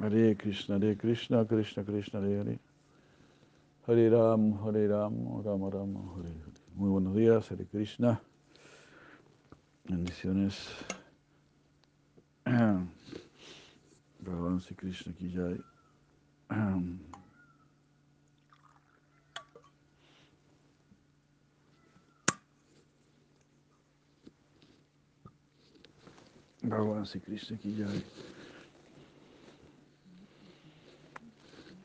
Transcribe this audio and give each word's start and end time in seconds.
Hare 0.00 0.36
Krishna, 0.36 0.78
Hare 0.78 0.94
Krishna, 0.94 1.44
Krishna 1.44 1.82
Krishna, 1.82 2.20
Hare 2.20 2.36
Hare. 2.36 2.58
Hare 3.86 4.10
Ram, 4.10 4.52
Hare 4.64 4.86
Ram, 4.86 5.42
Rama 5.42 5.68
Rama, 5.70 6.00
Hare 6.14 6.28
Hare. 6.28 6.52
Muy 6.76 6.90
buenos 6.90 7.16
días, 7.16 7.50
Hare 7.50 7.66
Krishna. 7.66 8.20
Bendiciones. 9.88 10.68
Bhagavan 14.24 14.60
Sri 14.60 14.76
Krishna. 14.76 15.12
Bhagavan 26.62 27.06
Sri 27.10 27.20
Krishna 27.20 27.56
jai. 27.64 28.02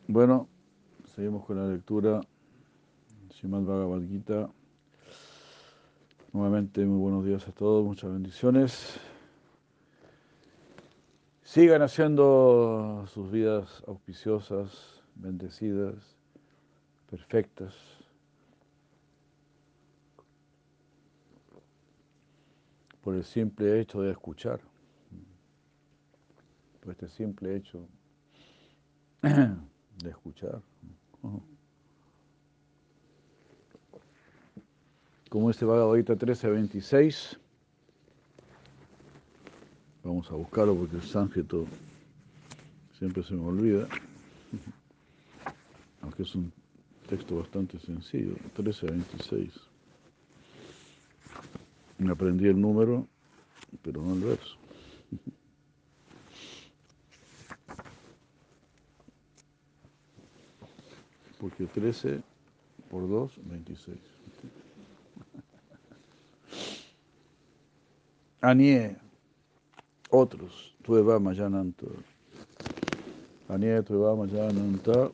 Bueno, 0.08 0.50
seguimos 1.16 1.46
con 1.46 1.58
la 1.58 1.66
lectura 1.66 2.20
Srimad 3.30 3.62
Bhagavad 3.62 4.02
Gita. 4.02 4.50
Nuevamente, 6.34 6.86
muy 6.86 7.00
buenos 7.00 7.24
días 7.24 7.48
a 7.48 7.54
todos, 7.54 7.86
muchas 7.86 8.12
bendiciones. 8.12 9.00
Sigan 11.42 11.84
haciendo 11.84 13.06
sus 13.14 13.32
vidas 13.32 13.82
auspiciosas, 13.88 15.02
bendecidas, 15.16 16.18
perfectas. 17.10 17.74
Por 23.02 23.16
el 23.16 23.24
simple 23.24 23.80
hecho 23.80 24.02
de 24.02 24.12
escuchar. 24.12 24.60
Por 26.82 26.92
este 26.92 27.08
simple 27.08 27.56
hecho 27.56 27.88
de 30.02 30.10
escuchar. 30.10 30.62
Como 35.30 35.50
este 35.50 35.66
Bhagavad 35.66 35.98
Gita 35.98 36.16
13.26, 36.16 37.38
vamos 40.04 40.30
a 40.30 40.36
buscarlo 40.36 40.76
porque 40.76 40.98
el 40.98 41.02
sánscrito 41.02 41.66
siempre 43.00 43.23
se 43.23 43.34
me 43.34 43.45
olvida, 43.45 43.88
aunque 46.02 46.23
es 46.23 46.36
un 46.36 46.52
texto 47.08 47.38
bastante 47.38 47.80
sencillo, 47.80 48.36
13.26. 48.56 49.52
Me 51.98 52.12
aprendí 52.12 52.48
el 52.48 52.60
número, 52.60 53.08
pero 53.82 54.02
no 54.02 54.14
el 54.14 54.20
verso. 54.20 54.58
porque 61.44 61.66
13 61.66 62.23
por 62.89 63.05
2, 63.05 63.31
26. 63.44 63.97
Anie, 68.39 68.95
otros, 70.09 70.73
tueva 70.83 71.19
mayananta. 71.19 71.86
Anie, 73.49 73.83
tueva 73.83 74.16
mayananta, 74.16 75.11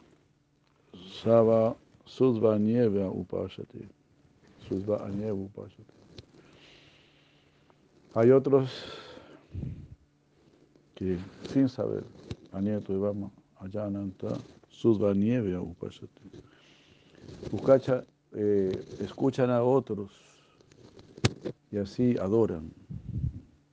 sava 1.24 1.76
sudva 2.06 2.60
nieva 2.60 3.10
upashati. 3.10 3.90
Sudva 4.68 5.04
anieva 5.08 5.34
upashati. 5.34 5.94
Hay 8.14 8.30
otros 8.30 8.70
que 10.94 11.18
sin 11.52 11.68
saber, 11.68 12.04
anie 12.52 12.80
tueva 12.82 13.16
mayananta, 13.60 14.38
Sudva 14.70 15.14
nieve 15.14 15.58
upashati. 15.58 16.30
Buscacha, 17.52 18.06
eh, 18.34 18.72
escuchan 19.00 19.50
a 19.50 19.64
otros 19.64 20.12
y 21.72 21.78
así 21.78 22.18
adoran. 22.18 22.72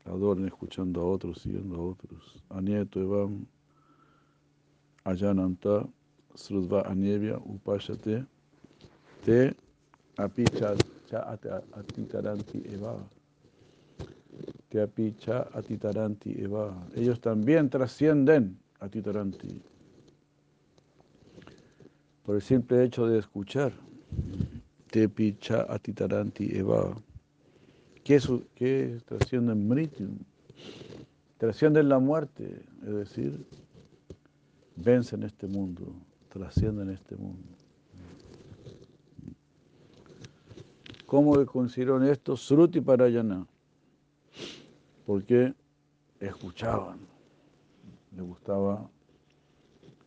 Adoran 0.05 0.47
escuchando 0.47 1.01
a 1.01 1.05
otros, 1.05 1.41
siguiendo 1.41 1.77
a 1.77 1.81
otros. 1.81 2.43
Anieto 2.49 3.01
evam 3.01 3.47
ayananta 5.05 5.87
srudva 6.35 6.83
anievya 6.83 7.39
upashate 7.39 8.27
te 9.25 9.55
apicha 10.17 10.75
cha 11.09 11.39
atitaranti 11.73 12.63
eva. 12.67 12.97
Te 14.69 14.81
apicha 14.81 15.49
atitaranti 15.53 16.35
eva. 16.41 16.75
Ellos 16.95 17.21
también 17.21 17.71
trascienden 17.71 18.59
atitaranti 18.81 19.61
por 22.27 22.35
el 22.35 22.43
simple 22.43 22.83
hecho 22.83 23.07
de 23.07 23.21
escuchar. 23.21 23.73
Te 24.91 25.09
picha 25.09 25.65
atitaranti 25.69 26.57
eva. 26.59 27.01
¿Qué, 28.03 28.17
es, 28.17 28.29
qué 28.57 28.99
trascienden 29.07 29.69
mrityum? 29.69 30.19
Trascienden 31.39 31.89
la 31.89 32.01
muerte, 32.01 32.65
es 32.83 32.95
decir, 32.95 33.47
vencen 34.75 35.23
este 35.23 35.47
mundo, 35.47 35.95
trascienden 36.29 36.91
este 36.91 37.15
mundo. 37.15 37.49
¿Cómo 41.07 41.47
consiguieron 41.47 42.05
esto? 42.05 42.37
Sruti 42.37 42.81
Parayana. 42.81 43.47
Porque 45.05 45.55
escuchaban, 46.19 46.99
les 48.11 48.27
gustaba 48.27 48.91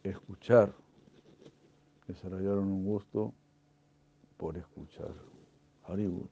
escuchar 0.03 0.74
desarrollaron 2.09 2.71
un 2.71 2.85
gusto 2.85 3.33
por 4.37 4.57
escuchar 4.57 5.13
Haribur. 5.83 6.27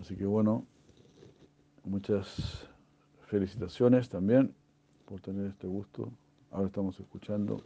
Así 0.00 0.16
que 0.16 0.24
bueno, 0.24 0.66
muchas 1.84 2.66
felicitaciones 3.26 4.08
también 4.08 4.54
por 5.04 5.20
tener 5.20 5.46
este 5.46 5.66
gusto. 5.66 6.10
Ahora 6.50 6.68
estamos 6.68 6.98
escuchando 6.98 7.62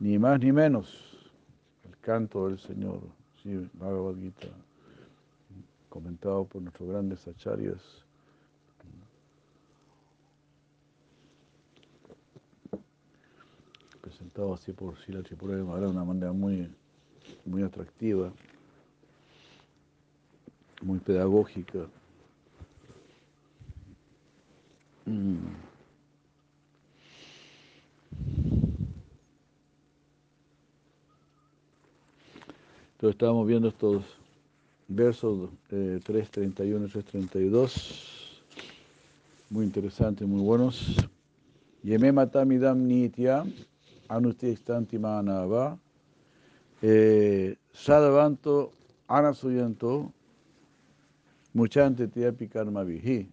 ni 0.00 0.18
más 0.18 0.40
ni 0.40 0.50
menos 0.50 1.30
el 1.84 1.96
canto 1.98 2.48
del 2.48 2.58
Señor, 2.58 3.00
¿sí? 3.42 3.70
Bhagavad 3.74 4.16
Gita, 4.16 4.48
comentado 5.88 6.46
por 6.46 6.62
nuestros 6.62 6.88
grandes 6.88 7.28
acharyas. 7.28 8.04
Presentado 14.22 14.54
así 14.54 14.72
por 14.72 14.96
Sila 14.98 15.22
Tripura 15.22 15.56
de 15.56 15.64
Maharaj 15.64 15.90
de 15.90 15.96
una 15.96 16.04
manera 16.04 16.32
muy, 16.32 16.68
muy 17.44 17.62
atractiva, 17.62 18.32
muy 20.80 21.00
pedagógica. 21.00 21.80
Mm. 25.06 25.38
Entonces 32.92 33.14
estábamos 33.16 33.48
viendo 33.48 33.68
estos 33.68 34.04
versos 34.86 35.50
eh, 35.70 35.98
3.31 36.04 36.86
y 36.86 37.26
3.32, 37.26 38.42
muy 39.50 39.64
interesantes, 39.64 40.28
muy 40.28 40.40
buenos. 40.40 40.96
Yeme 41.82 42.12
matamidam 42.12 42.86
nitya 42.86 43.44
anustistanti 44.12 44.98
manava 44.98 45.78
sadavanto 47.72 48.72
anasuyanto 49.06 50.12
muchante 51.54 52.08
tiapi 52.08 52.48
karma 52.48 52.84
vihi. 52.84 53.30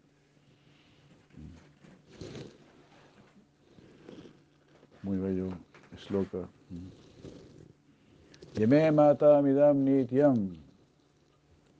Muy 5.03 5.17
bello 5.17 5.49
sloka. 5.97 6.47
Yeme 8.55 8.91
mata 8.91 9.41
midam 9.41 9.83
nityam. 9.83 10.57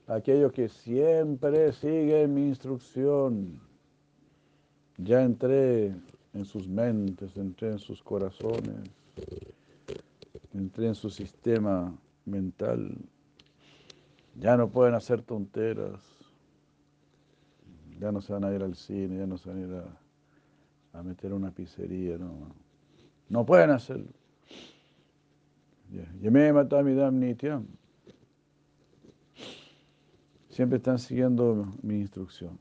Aquellos 0.08 0.52
que 0.54 0.70
siempre 0.70 1.72
siguen 1.74 2.34
mi 2.34 2.48
instrucción. 2.48 3.60
Ya 4.98 5.22
entré 5.22 5.94
en 6.34 6.46
sus 6.46 6.68
mentes, 6.68 7.36
entré 7.38 7.70
en 7.70 7.80
sus 7.80 8.04
corazones, 8.04 8.90
entré 10.54 10.88
en 10.88 10.96
su 10.96 11.10
sistema 11.10 11.96
mental. 12.26 12.96
Ya 14.36 14.56
no 14.56 14.70
pueden 14.70 14.94
hacer 14.94 15.22
tonteras, 15.22 16.00
ya 18.00 18.12
no 18.12 18.22
se 18.22 18.34
van 18.34 18.46
a 18.46 18.54
ir 18.54 18.64
al 18.64 18.76
cine, 18.76 19.18
ya 19.18 19.28
no 19.28 19.38
se 19.38 19.50
van 19.50 19.58
a 19.58 19.62
ir 19.62 19.84
a, 20.94 21.04
meter 21.04 21.34
una 21.34 21.52
pizzería, 21.52 22.18
no, 22.18 22.54
no 23.30 23.46
pueden 23.46 23.72
hacerlo. 23.72 24.10
Siempre 30.50 30.78
están 30.78 31.00
siguiendo 31.00 31.74
mi 31.82 32.02
instrucción. 32.02 32.60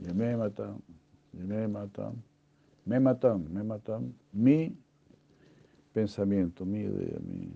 Yame 0.00 0.36
matam. 0.36 0.80
Me 1.44 1.68
matan, 1.68 2.22
me 2.84 3.00
matan, 3.62 4.14
mi 4.32 4.76
pensamiento, 5.92 6.64
mi 6.64 6.80
idea, 6.80 7.18
mi 7.20 7.50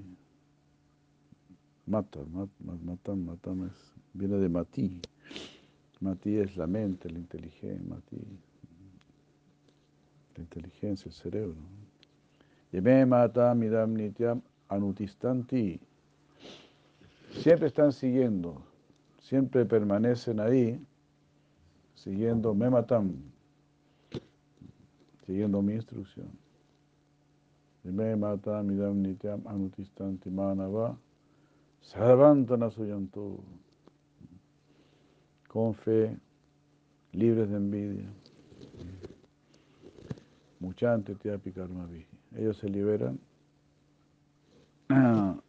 mata, 1.86 2.20
matan, 2.30 3.24
matan, 3.24 3.70
viene 4.14 4.36
de 4.36 4.48
mati. 4.48 5.00
Mati 6.00 6.38
es 6.38 6.56
la 6.56 6.66
mente, 6.66 7.10
la 7.10 7.18
inteligencia, 7.18 7.86
mati, 7.86 8.16
la 10.34 10.42
inteligencia, 10.42 11.08
el 11.10 11.14
cerebro. 11.14 11.58
Y 12.72 12.80
me 12.80 13.04
mata, 13.04 13.54
midam 13.54 13.92
nityam 13.92 14.40
anutistanti. 14.68 15.78
Siempre 17.32 17.66
están 17.66 17.92
siguiendo, 17.92 18.62
siempre 19.20 19.66
permanecen 19.66 20.40
ahí, 20.40 20.80
siguiendo 21.94 22.54
me 22.54 22.70
matan, 22.70 23.29
siguiendo 25.30 25.62
mi 25.62 25.74
instrucción. 25.74 26.28
Me 27.84 28.16
mata 28.16 28.62
midam 28.64 29.00
nityam 29.00 29.46
anutistanti 29.46 30.28
manava 30.28 30.98
sarvantana 31.80 32.68
suyanto. 32.68 33.38
Con 35.46 35.74
fe, 35.74 36.16
libres 37.12 37.48
de 37.48 37.56
envidia. 37.56 38.12
Muchante 40.58 41.14
tiapi 41.14 41.52
karma 41.52 41.88
Ellos 42.36 42.56
se 42.56 42.68
liberan 42.68 43.20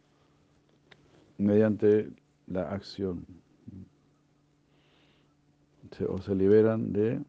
mediante 1.38 2.08
la 2.46 2.70
acción. 2.70 3.26
o 6.08 6.18
se 6.22 6.34
liberan 6.36 6.92
de 6.92 7.20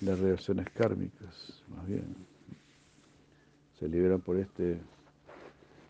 las 0.00 0.18
reacciones 0.18 0.68
kármicas, 0.70 1.62
más 1.68 1.86
bien. 1.86 2.14
Se 3.78 3.88
liberan 3.88 4.20
por 4.20 4.36
este 4.36 4.80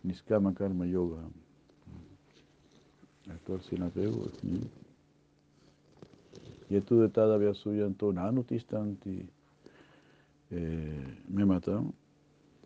Niskama 0.03 0.55
Karma 0.55 0.87
Yoga. 0.87 1.23
Actual 3.31 3.61
sin 3.63 3.83
apego. 3.83 4.29
Y 6.69 6.77
esto 6.77 7.01
de 7.01 7.09
Tada 7.09 7.55
Suyanto 7.55 8.13
Nanutistanti 8.13 9.29
eh, 10.51 11.23
me 11.29 11.45
matan, 11.45 11.93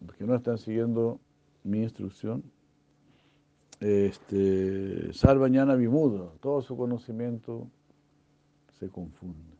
porque 0.07 0.25
no 0.25 0.35
están 0.35 0.59
siguiendo 0.59 1.19
mi 1.65 1.83
instrucción. 1.83 2.43
Este, 3.81 5.13
Sarvañana 5.15 5.75
Vimuda, 5.75 6.31
todo 6.41 6.61
su 6.61 6.77
conocimiento 6.77 7.67
se 8.79 8.91
confunde. 8.91 9.60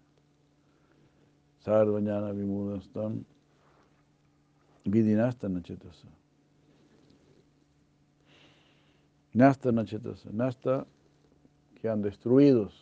Sarvañana 1.61 2.33
Vimuda 2.33 2.79
están 2.79 3.25
Vidinasta 4.85 5.49
Nachetasa. 5.49 6.09
Nasta 9.33 9.71
Nachetasa. 9.71 10.31
Nasta 10.33 10.87
han 11.89 12.03
destruidos. 12.03 12.73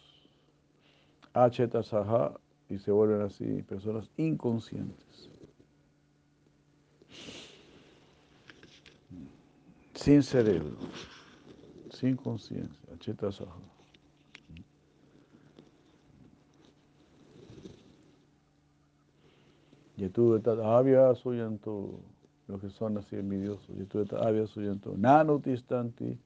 Achetasaha 1.35 2.35
y 2.69 2.79
se 2.79 2.91
vuelven 2.91 3.23
así 3.23 3.63
personas 3.63 4.11
inconscientes. 4.17 5.31
Sin 9.95 10.23
cerebro, 10.23 10.77
sin 11.91 12.17
conciencia. 12.17 12.95
Achetasaha. 12.95 13.78
Yetuvetat 19.99 20.59
suyanto, 21.17 22.01
los 22.47 22.61
que 22.61 22.71
son 22.71 22.99
así 22.99 23.17
envidiosos. 23.17 23.77
Yetuvetat 23.77 24.21
avya 24.23 24.47
suyanto, 24.47 24.95
nanotistanti, 24.97 26.17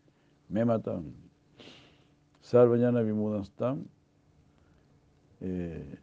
me 0.48 0.64
matan. 0.64 1.14
Sarvayana 2.42 3.02
vimudanstam, 3.02 3.84
eh, 5.40 5.98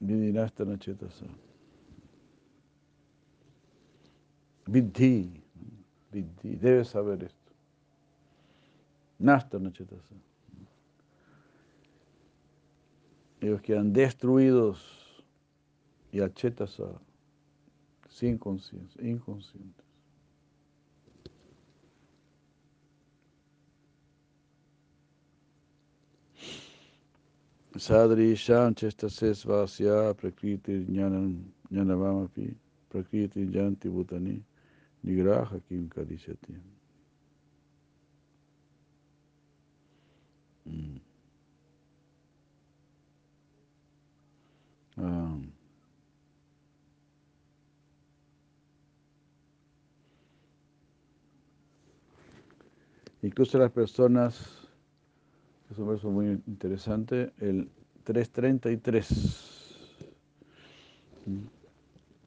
Vidinasta 0.00 0.64
Nachetasa. 0.64 1.26
Vidhi, 4.66 5.42
Vidhi, 6.12 6.56
debes 6.56 6.88
saber 6.88 7.22
esto. 7.24 7.52
Nasta 9.18 9.58
Nachetasa. 9.58 10.14
Ellos 13.40 13.60
quedan 13.62 13.92
destruidos 13.92 14.97
y 16.12 16.20
achetasa 16.20 17.00
sin 18.08 18.38
conciencia, 18.38 19.02
inconscientes. 19.02 19.84
Sadri 27.76 28.34
Shanchestasesvasya 28.34 30.14
Prakriti 30.16 30.84
Jnanavamapi 31.70 32.54
Prakriti 32.90 33.46
Janti 33.46 33.88
Bhutani 33.88 34.42
Nigraha 35.06 35.60
Kim 35.68 35.88
Kadishati. 35.88 36.56
Mm. 40.68 41.00
Um. 44.98 45.57
Incluso 53.22 53.58
las 53.58 53.72
personas, 53.72 54.68
es 55.70 55.78
un 55.78 55.88
verso 55.88 56.10
muy 56.10 56.40
interesante, 56.46 57.32
el 57.38 57.68
333. 58.04 59.68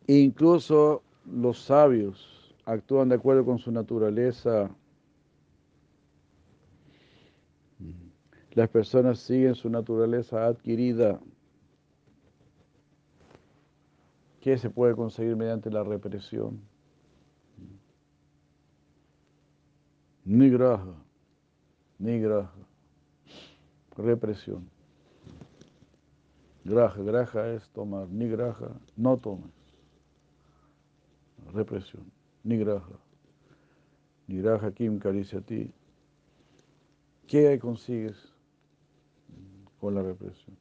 Incluso 0.07 1.03
los 1.25 1.59
sabios 1.59 2.55
actúan 2.65 3.09
de 3.09 3.15
acuerdo 3.15 3.45
con 3.45 3.57
su 3.57 3.71
naturaleza. 3.71 4.69
Las 8.53 8.69
personas 8.69 9.19
siguen 9.19 9.55
su 9.55 9.69
naturaleza 9.69 10.45
adquirida. 10.45 11.21
¿Qué 14.41 14.57
se 14.57 14.69
puede 14.69 14.93
conseguir 14.95 15.37
mediante 15.37 15.71
la 15.71 15.83
represión? 15.83 16.70
Nigraha, 20.25 20.93
nigraha, 21.99 22.53
represión. 23.97 24.69
Graja, 26.63 27.01
graja 27.01 27.53
es 27.53 27.67
tomar, 27.69 28.07
nigraha, 28.07 28.79
no 28.95 29.17
tomes. 29.17 29.51
Represión, 31.53 32.03
nigraha. 32.43 32.99
Nigraha 34.27 34.71
kim 34.71 34.99
caricia 34.99 35.41
ti. 35.41 35.71
¿Qué 37.27 37.57
consigues 37.59 38.15
con 39.79 39.95
la 39.95 40.03
represión? 40.03 40.55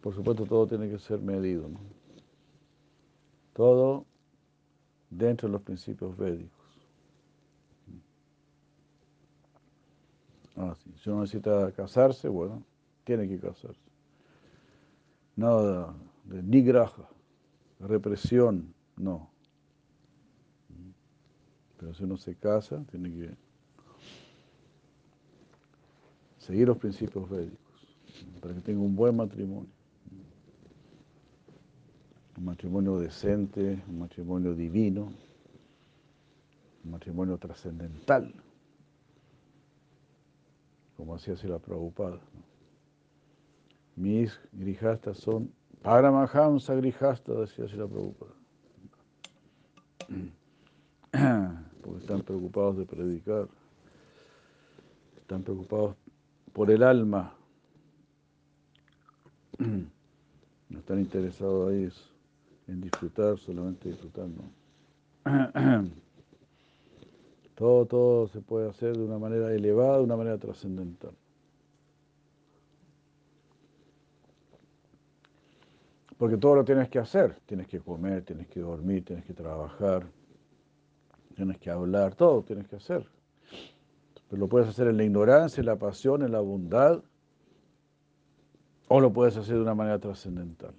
Por 0.00 0.14
supuesto, 0.14 0.46
todo 0.46 0.66
tiene 0.66 0.88
que 0.88 0.98
ser 0.98 1.20
medido. 1.20 1.68
¿no? 1.68 1.78
Todo 3.52 4.06
dentro 5.10 5.48
de 5.48 5.52
los 5.52 5.62
principios 5.62 6.16
védicos. 6.16 6.58
Ah, 10.56 10.74
Si 11.02 11.10
uno 11.10 11.22
necesita 11.22 11.72
casarse, 11.72 12.28
bueno, 12.28 12.62
tiene 13.04 13.28
que 13.28 13.38
casarse. 13.38 13.80
Nada 15.36 15.94
de, 16.24 16.42
nigraja, 16.42 17.08
represión, 17.80 18.72
no. 18.96 19.30
Pero 21.78 21.94
si 21.94 22.04
uno 22.04 22.16
se 22.16 22.34
casa, 22.36 22.84
tiene 22.90 23.10
que 23.10 23.30
seguir 26.38 26.68
los 26.68 26.76
principios 26.78 27.28
védicos 27.28 27.58
para 28.40 28.54
que 28.54 28.60
tenga 28.60 28.80
un 28.80 28.94
buen 28.94 29.16
matrimonio 29.16 29.79
un 32.40 32.46
matrimonio 32.46 32.98
decente, 32.98 33.82
un 33.86 33.98
matrimonio 33.98 34.54
divino, 34.54 35.12
un 36.84 36.90
matrimonio 36.90 37.36
trascendental, 37.36 38.32
como 40.96 41.14
hacía 41.14 41.34
la 41.42 41.58
Prabhupada. 41.58 42.18
Mis 43.94 44.40
grijastas 44.52 45.18
son 45.18 45.52
Paramahamsa 45.82 46.74
grijastas, 46.76 47.54
decía 47.58 47.66
la 47.76 47.86
Prabhupada. 47.86 48.32
Porque 51.82 52.00
están 52.00 52.22
preocupados 52.22 52.78
de 52.78 52.86
predicar, 52.86 53.48
están 55.18 55.42
preocupados 55.42 55.94
por 56.54 56.70
el 56.70 56.82
alma, 56.82 57.34
No 60.70 60.78
están 60.78 61.00
interesados 61.00 61.72
ahí 61.72 61.90
en 62.70 62.80
disfrutar, 62.80 63.38
solamente 63.38 63.88
disfrutando. 63.88 64.42
Todo, 67.56 67.84
todo 67.84 68.26
se 68.28 68.40
puede 68.40 68.70
hacer 68.70 68.96
de 68.96 69.04
una 69.04 69.18
manera 69.18 69.52
elevada, 69.52 69.98
de 69.98 70.04
una 70.04 70.16
manera 70.16 70.38
trascendental. 70.38 71.12
Porque 76.16 76.38
todo 76.38 76.54
lo 76.54 76.64
tienes 76.64 76.88
que 76.88 76.98
hacer. 76.98 77.36
Tienes 77.44 77.66
que 77.66 77.80
comer, 77.80 78.22
tienes 78.24 78.48
que 78.48 78.60
dormir, 78.60 79.04
tienes 79.04 79.26
que 79.26 79.34
trabajar, 79.34 80.06
tienes 81.34 81.58
que 81.58 81.68
hablar, 81.68 82.14
todo 82.14 82.42
tienes 82.42 82.66
que 82.66 82.76
hacer. 82.76 83.06
Pero 84.30 84.40
lo 84.40 84.48
puedes 84.48 84.66
hacer 84.66 84.88
en 84.88 84.96
la 84.96 85.04
ignorancia, 85.04 85.60
en 85.60 85.66
la 85.66 85.76
pasión, 85.76 86.22
en 86.22 86.32
la 86.32 86.40
bondad, 86.40 87.02
o 88.88 89.00
lo 89.00 89.12
puedes 89.12 89.36
hacer 89.36 89.56
de 89.56 89.60
una 89.60 89.74
manera 89.74 89.98
trascendental. 89.98 90.74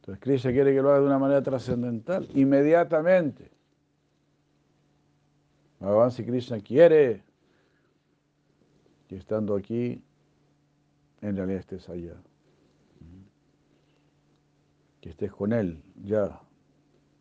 Entonces 0.00 0.22
Krishna 0.22 0.52
quiere 0.52 0.74
que 0.74 0.80
lo 0.80 0.90
haga 0.90 1.00
de 1.00 1.06
una 1.06 1.18
manera 1.18 1.42
trascendental, 1.42 2.26
inmediatamente. 2.34 3.50
Bhagavan 5.78 6.10
si 6.10 6.24
Krishna 6.24 6.58
quiere 6.60 7.22
que 9.08 9.16
estando 9.16 9.54
aquí, 9.54 10.02
en 11.20 11.36
realidad 11.36 11.60
estés 11.60 11.88
allá. 11.90 12.16
Que 15.02 15.10
estés 15.10 15.32
con 15.32 15.52
Él 15.52 15.82
ya, 16.02 16.40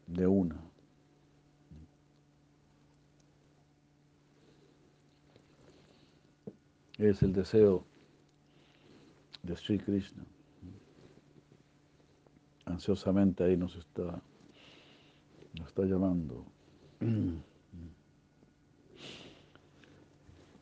de 0.07 0.27
una. 0.27 0.55
Es 6.97 7.23
el 7.23 7.33
deseo 7.33 7.85
de 9.43 9.55
Sri 9.55 9.79
Krishna. 9.79 10.23
Ansiosamente 12.69 13.43
ahí 13.43 13.57
nos 13.57 13.75
está, 13.75 14.21
nos 15.57 15.67
está 15.67 15.83
llamando. 15.83 16.45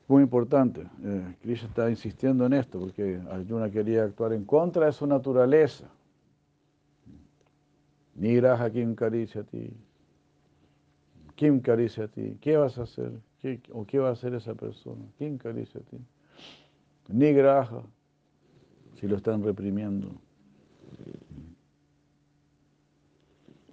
Muy 0.07 0.23
importante, 0.23 0.87
eh, 1.03 1.35
Krishna 1.41 1.67
está 1.67 1.89
insistiendo 1.89 2.45
en 2.45 2.53
esto 2.53 2.79
porque 2.79 3.19
Arjuna 3.29 3.69
quería 3.69 4.03
actuar 4.03 4.31
en 4.31 4.45
contra 4.45 4.85
de 4.85 4.93
su 4.93 5.05
naturaleza. 5.05 5.89
Nigraha 8.15 8.69
Kim 8.69 8.95
ti. 8.95 9.73
Kim 11.35 11.61
ti. 11.61 12.37
¿Qué 12.39 12.55
vas 12.55 12.77
a 12.77 12.83
hacer? 12.83 13.11
¿O 13.73 13.85
qué 13.85 13.99
va 13.99 14.09
a 14.09 14.11
hacer 14.13 14.33
esa 14.33 14.55
persona? 14.55 15.03
Kim 15.17 15.37
ti. 15.37 15.97
Nigraha, 17.09 17.83
si 18.95 19.07
lo 19.07 19.17
están 19.17 19.43
reprimiendo. 19.43 20.26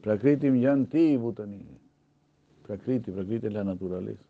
Prakriti 0.04 0.48
yanti 0.48 1.16
bhutani. 1.16 1.64
Prakriti, 2.62 3.10
prakriti 3.10 3.46
es 3.46 3.52
la 3.54 3.64
naturaleza. 3.64 4.22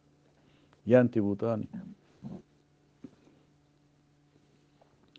Yanti 0.87 1.19
Bhutani. 1.19 1.69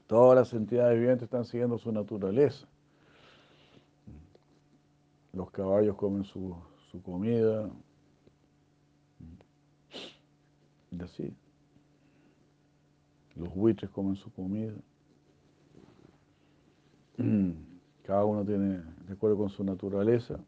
Todas 0.07 0.37
las 0.37 0.53
entidades 0.53 0.97
vivientes 0.97 1.23
están 1.23 1.43
siguiendo 1.43 1.77
su 1.77 1.91
naturaleza. 1.91 2.65
Los 5.33 5.51
caballos 5.51 5.97
comen 5.97 6.23
su, 6.23 6.55
su 6.89 7.01
comida. 7.01 7.69
Y 10.89 11.01
así. 11.01 11.35
Los 13.35 13.53
buitres 13.53 13.91
comen 13.91 14.15
su 14.15 14.31
comida. 14.31 14.73
Cada 18.05 18.23
uno 18.23 18.45
tiene, 18.45 18.83
de 19.07 19.13
acuerdo 19.13 19.37
con 19.37 19.49
su 19.49 19.63
naturaleza, 19.63 20.39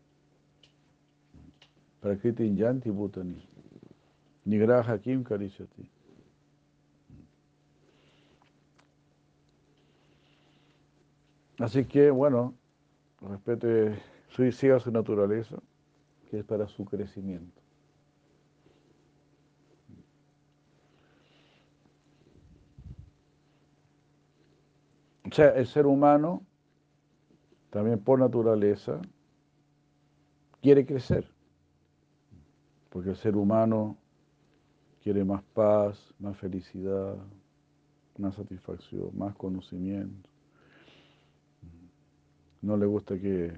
Prakriti 2.00 2.56
Yanti 2.56 2.90
Bhutani. 2.90 3.44
Nigraha 4.46 4.98
Kim 5.00 5.24
Karishati. 5.24 5.90
Así 11.60 11.84
que, 11.86 12.12
bueno, 12.12 12.54
respete, 13.20 14.00
siga 14.52 14.80
su 14.80 14.92
naturaleza, 14.92 15.58
que 16.30 16.40
es 16.40 16.46
para 16.46 16.68
su 16.68 16.86
crecimiento. 16.86 17.62
O 25.30 25.34
sea, 25.34 25.50
el 25.50 25.68
ser 25.68 25.88
humano, 25.88 26.46
también 27.70 28.00
por 28.00 28.20
naturaleza, 28.20 29.02
quiere 30.62 30.86
crecer. 30.86 31.30
Porque 32.90 33.10
el 33.10 33.16
ser 33.16 33.36
humano 33.36 33.98
quiere 35.04 35.24
más 35.24 35.44
paz, 35.54 36.14
más 36.20 36.38
felicidad, 36.38 37.16
más 38.18 38.36
satisfacción, 38.36 39.10
más 39.18 39.36
conocimiento. 39.36 40.30
No 42.62 42.76
le 42.76 42.86
gusta 42.86 43.20
que, 43.20 43.54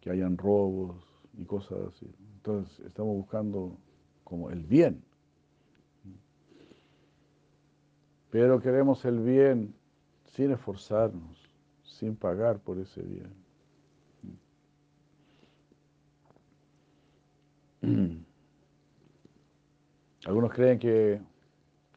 que 0.00 0.10
hayan 0.10 0.36
robos 0.36 0.96
y 1.36 1.44
cosas 1.44 1.78
así. 1.88 2.10
Entonces 2.36 2.80
estamos 2.86 3.14
buscando 3.16 3.76
como 4.24 4.50
el 4.50 4.64
bien. 4.64 5.04
Pero 8.30 8.60
queremos 8.60 9.04
el 9.04 9.20
bien 9.20 9.74
sin 10.24 10.50
esforzarnos, 10.50 11.37
sin 11.98 12.14
pagar 12.14 12.60
por 12.60 12.78
ese 12.78 13.02
bien. 13.02 13.34
Algunos 20.26 20.52
creen 20.52 20.78
que 20.78 21.20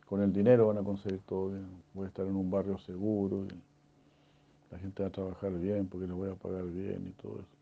con 0.07 0.21
el 0.21 0.33
dinero 0.33 0.67
van 0.67 0.79
a 0.79 0.83
conseguir 0.83 1.21
todo 1.21 1.49
bien. 1.49 1.67
Voy 1.93 2.05
a 2.05 2.07
estar 2.07 2.25
en 2.25 2.35
un 2.35 2.49
barrio 2.49 2.79
seguro, 2.79 3.45
y 3.45 3.49
la 4.71 4.79
gente 4.79 5.03
va 5.03 5.09
a 5.09 5.11
trabajar 5.11 5.53
bien 5.59 5.87
porque 5.87 6.07
le 6.07 6.13
voy 6.13 6.29
a 6.31 6.35
pagar 6.35 6.65
bien 6.65 7.07
y 7.07 7.11
todo 7.11 7.39
eso. 7.39 7.57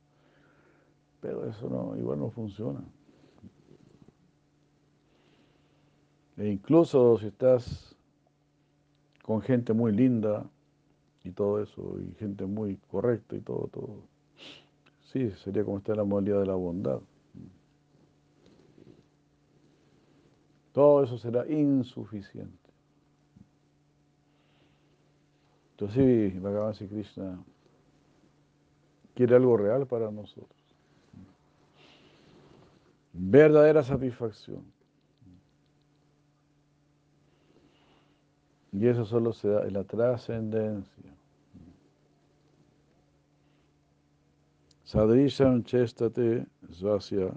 Pero 1.20 1.46
eso 1.46 1.70
no, 1.70 1.98
igual 1.98 2.20
no 2.20 2.30
funciona. 2.30 2.80
E 6.38 6.48
incluso 6.48 7.18
si 7.18 7.28
estás 7.28 7.98
con 9.24 9.42
gente 9.42 9.74
muy 9.74 9.92
linda 9.92 10.50
y 11.24 11.32
todo 11.32 11.62
eso, 11.62 12.00
y 12.00 12.14
gente 12.16 12.46
muy 12.46 12.78
correcta 12.90 13.36
y 13.36 13.42
todo, 13.42 13.70
todo. 13.72 14.04
Sí, 15.12 15.32
sería 15.44 15.64
como 15.64 15.82
en 15.86 15.98
la 15.98 16.04
modalidad 16.04 16.40
de 16.40 16.46
la 16.46 16.56
bondad. 16.56 17.00
Todo 20.72 21.04
eso 21.04 21.18
será 21.18 21.48
insuficiente. 21.52 22.70
Entonces, 25.72 26.34
sí, 26.34 26.40
Bhagavan 26.40 26.74
Sri 26.74 26.88
Krishna 26.88 27.44
quiere 29.16 29.36
algo 29.36 29.58
real 29.58 29.88
para 29.88 30.12
nosotros. 30.12 30.60
Verdadera 33.14 33.84
satisfacción. 33.84 34.64
Y 38.80 38.88
eso 38.88 39.04
solo 39.04 39.34
se 39.34 39.50
da 39.50 39.68
en 39.68 39.74
la 39.74 39.84
trascendencia. 39.84 41.14
Sadrisham 44.86 45.66
chestate 45.66 46.46
svasya 46.72 47.34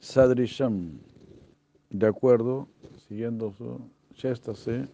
Sadrisham, 0.00 0.98
de 1.90 2.06
acuerdo, 2.08 2.66
siguiendo 3.06 3.52
su 3.52 3.80
chestase, 4.14 4.88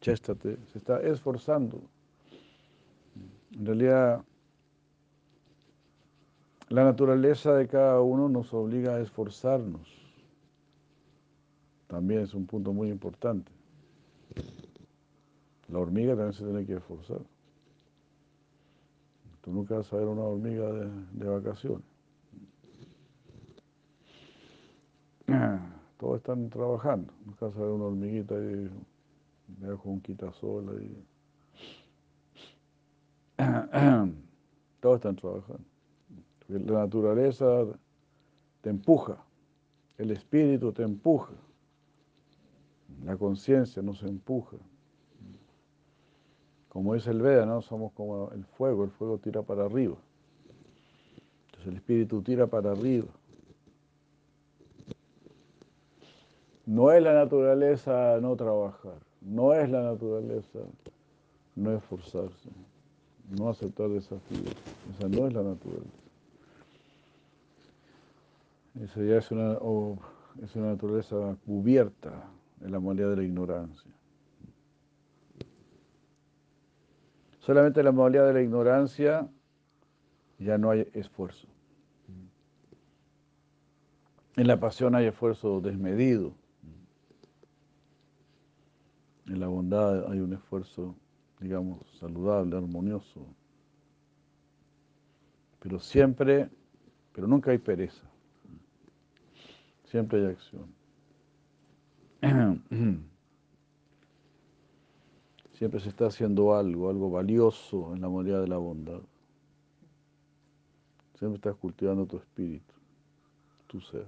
chestate, 0.00 0.58
se 0.72 0.78
está 0.78 1.00
esforzando. 1.00 1.80
En 3.52 3.66
realidad, 3.66 4.24
la 6.70 6.82
naturaleza 6.82 7.54
de 7.54 7.68
cada 7.68 8.00
uno 8.00 8.28
nos 8.28 8.52
obliga 8.52 8.96
a 8.96 9.00
esforzarnos. 9.00 10.05
También 11.86 12.20
es 12.20 12.34
un 12.34 12.46
punto 12.46 12.72
muy 12.72 12.88
importante. 12.90 13.50
La 15.68 15.78
hormiga 15.78 16.14
también 16.14 16.32
se 16.32 16.44
tiene 16.44 16.64
que 16.66 16.74
esforzar. 16.74 17.20
Tú 19.40 19.52
nunca 19.52 19.76
vas 19.76 19.92
a 19.92 19.96
ver 19.96 20.06
una 20.06 20.22
hormiga 20.22 20.72
de 20.72 21.28
vacaciones. 21.28 21.84
Todos 25.98 26.16
están 26.18 26.50
trabajando. 26.50 27.12
En 27.26 27.32
casa 27.32 27.60
de 27.60 27.70
una 27.70 27.84
hormiguita 27.84 28.34
y 28.34 28.70
me 29.60 29.68
dejo 29.68 29.88
un 29.88 30.00
quitasol 30.00 30.78
ahí. 30.78 31.04
Todos 34.80 34.96
están 34.96 35.16
trabajando. 35.16 35.64
la 36.48 36.80
naturaleza 36.80 37.46
te 38.60 38.70
empuja, 38.70 39.16
el 39.98 40.10
espíritu 40.10 40.72
te 40.72 40.82
empuja. 40.82 41.32
La 43.04 43.16
conciencia 43.16 43.82
nos 43.82 44.02
empuja. 44.02 44.56
Como 46.68 46.94
dice 46.94 47.10
el 47.10 47.22
Veda, 47.22 47.46
¿no? 47.46 47.62
Somos 47.62 47.92
como 47.92 48.30
el 48.32 48.44
fuego, 48.44 48.84
el 48.84 48.90
fuego 48.90 49.18
tira 49.18 49.42
para 49.42 49.64
arriba. 49.64 49.96
Entonces 51.46 51.68
el 51.68 51.76
espíritu 51.76 52.22
tira 52.22 52.46
para 52.46 52.72
arriba. 52.72 53.08
No 56.66 56.90
es 56.90 57.02
la 57.02 57.14
naturaleza 57.14 58.18
no 58.20 58.34
trabajar, 58.34 58.98
no 59.20 59.54
es 59.54 59.70
la 59.70 59.82
naturaleza 59.82 60.58
no 61.56 61.72
esforzarse, 61.72 62.50
no 63.30 63.48
aceptar 63.48 63.88
desafíos. 63.88 64.54
Esa 64.94 65.08
no 65.08 65.26
es 65.26 65.32
la 65.32 65.42
naturaleza. 65.42 65.90
Esa 68.82 69.02
ya 69.02 69.16
es 69.16 69.30
una, 69.30 69.54
es 70.42 70.54
una 70.54 70.66
naturaleza 70.68 71.36
cubierta 71.46 72.28
en 72.60 72.72
la 72.72 72.78
modalidad 72.78 73.10
de 73.10 73.16
la 73.16 73.22
ignorancia. 73.22 73.90
Solamente 77.40 77.80
en 77.80 77.86
la 77.86 77.92
modalidad 77.92 78.26
de 78.26 78.32
la 78.32 78.42
ignorancia 78.42 79.28
ya 80.38 80.58
no 80.58 80.70
hay 80.70 80.88
esfuerzo. 80.92 81.46
En 84.36 84.46
la 84.46 84.60
pasión 84.60 84.94
hay 84.94 85.06
esfuerzo 85.06 85.60
desmedido. 85.60 86.34
En 89.26 89.40
la 89.40 89.48
bondad 89.48 90.10
hay 90.10 90.20
un 90.20 90.32
esfuerzo, 90.34 90.94
digamos, 91.40 91.80
saludable, 91.98 92.56
armonioso. 92.56 93.26
Pero 95.60 95.80
siempre, 95.80 96.48
pero 97.12 97.26
nunca 97.26 97.50
hay 97.50 97.58
pereza. 97.58 98.02
Siempre 99.84 100.20
hay 100.20 100.26
acción. 100.32 100.66
Siempre 105.52 105.80
se 105.80 105.88
está 105.88 106.06
haciendo 106.06 106.54
algo, 106.54 106.90
algo 106.90 107.10
valioso 107.10 107.94
en 107.94 108.00
la 108.00 108.08
modalidad 108.08 108.40
de 108.42 108.48
la 108.48 108.58
bondad. 108.58 109.00
Siempre 111.18 111.36
estás 111.36 111.56
cultivando 111.56 112.04
tu 112.06 112.18
espíritu, 112.18 112.74
tu 113.66 113.80
ser. 113.80 114.06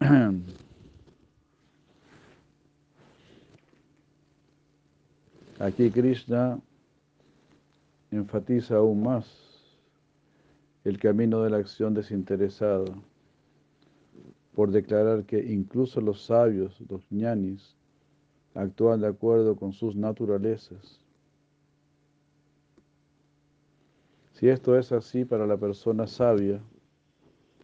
Aquí 5.60 5.90
Krishna 5.90 6.60
enfatiza 8.10 8.76
aún 8.76 9.02
más 9.02 9.24
el 10.84 10.98
camino 10.98 11.42
de 11.42 11.50
la 11.50 11.56
acción 11.56 11.94
desinteresada 11.94 12.84
por 14.54 14.70
declarar 14.70 15.24
que 15.24 15.38
incluso 15.52 16.00
los 16.00 16.24
sabios, 16.24 16.80
los 16.88 17.10
ñanis, 17.10 17.76
actúan 18.54 19.00
de 19.00 19.08
acuerdo 19.08 19.56
con 19.56 19.72
sus 19.72 19.96
naturalezas. 19.96 21.00
Si 24.32 24.48
esto 24.48 24.78
es 24.78 24.92
así 24.92 25.24
para 25.24 25.46
la 25.46 25.56
persona 25.56 26.06
sabia, 26.06 26.60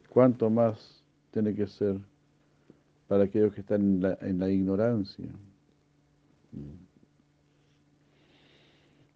¿cuánto 0.09 0.51
más 0.51 1.05
tiene 1.31 1.55
que 1.55 1.67
ser 1.67 1.97
para 3.07 3.25
aquellos 3.25 3.55
que 3.55 3.61
están 3.61 3.81
en 3.81 4.03
la, 4.03 4.19
en 4.21 4.39
la 4.39 4.51
ignorancia? 4.51 5.29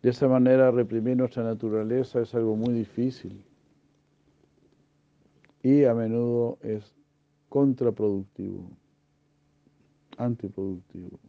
De 0.02 0.10
esa 0.10 0.28
manera, 0.28 0.70
reprimir 0.70 1.16
nuestra 1.16 1.42
naturaleza 1.42 2.20
es 2.20 2.34
algo 2.34 2.54
muy 2.54 2.74
difícil 2.74 3.44
y 5.62 5.84
a 5.84 5.94
menudo 5.94 6.58
es 6.60 6.92
contraproductivo, 7.54 8.68
antiproductivo. 10.18 11.20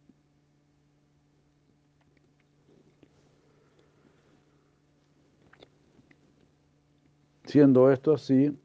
Siendo 7.43 7.91
esto 7.91 8.11
así, 8.11 8.57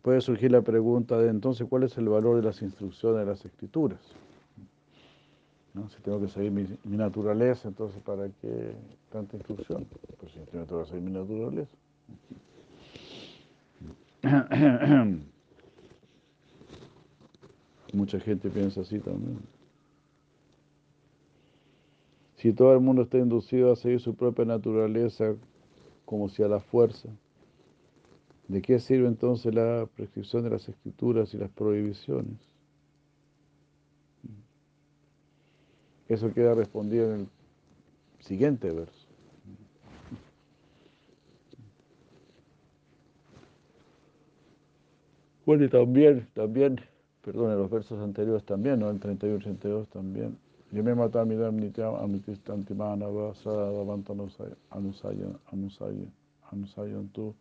puede 0.00 0.22
surgir 0.22 0.52
la 0.52 0.62
pregunta 0.62 1.18
de 1.18 1.28
entonces, 1.28 1.66
¿cuál 1.68 1.82
es 1.82 1.98
el 1.98 2.08
valor 2.08 2.36
de 2.36 2.44
las 2.44 2.62
instrucciones 2.62 3.20
de 3.20 3.26
las 3.26 3.44
escrituras? 3.44 4.00
Si 5.90 6.00
tengo 6.00 6.18
que 6.18 6.28
seguir 6.28 6.50
mi, 6.50 6.96
naturaleza, 6.96 7.68
entonces 7.68 8.00
¿para 8.00 8.30
qué 8.40 8.72
tanta 9.10 9.36
instrucción? 9.36 9.86
Pues 10.18 10.32
si 10.32 10.38
tengo 10.50 10.64
que 10.66 10.86
seguir 10.86 11.02
mi 11.02 11.10
naturaleza. 11.10 11.76
Mucha 17.92 18.18
gente 18.18 18.48
piensa 18.50 18.80
así 18.80 18.98
también. 18.98 19.38
Si 22.36 22.52
todo 22.52 22.72
el 22.72 22.80
mundo 22.80 23.02
está 23.02 23.18
inducido 23.18 23.72
a 23.72 23.76
seguir 23.76 24.00
su 24.00 24.14
propia 24.14 24.44
naturaleza 24.44 25.34
como 26.04 26.28
si 26.28 26.42
a 26.42 26.48
la 26.48 26.60
fuerza, 26.60 27.08
¿De 28.52 28.60
qué 28.60 28.78
sirve 28.78 29.08
entonces 29.08 29.54
la 29.54 29.88
prescripción 29.96 30.44
de 30.44 30.50
las 30.50 30.68
escrituras 30.68 31.32
y 31.32 31.38
las 31.38 31.50
prohibiciones? 31.50 32.38
Eso 36.06 36.34
queda 36.34 36.54
respondido 36.54 37.14
en 37.14 37.20
el 37.20 37.28
siguiente 38.20 38.70
verso. 38.70 39.08
Bueno, 45.46 45.64
y 45.64 45.70
también, 45.70 46.28
también, 46.34 46.78
perdón, 47.24 47.52
en 47.52 47.58
los 47.58 47.70
versos 47.70 48.00
anteriores 48.00 48.44
también, 48.44 48.80
¿no? 48.80 48.90
El 48.90 49.00
31 49.00 49.36
y 49.36 49.40
32 49.40 49.88
también. 49.88 50.36
Yo 50.70 50.82
me 50.82 50.94
maté 50.94 51.18
a 51.18 51.24
mi 51.24 51.36
damnityam 51.36 51.96
amitistantimana 51.96 53.06
vasada 53.06 53.68
anusayan, 54.10 54.56
anusayan, 54.70 55.38
anusayan, 55.50 56.12
anusayan 56.50 57.08
tú 57.08 57.34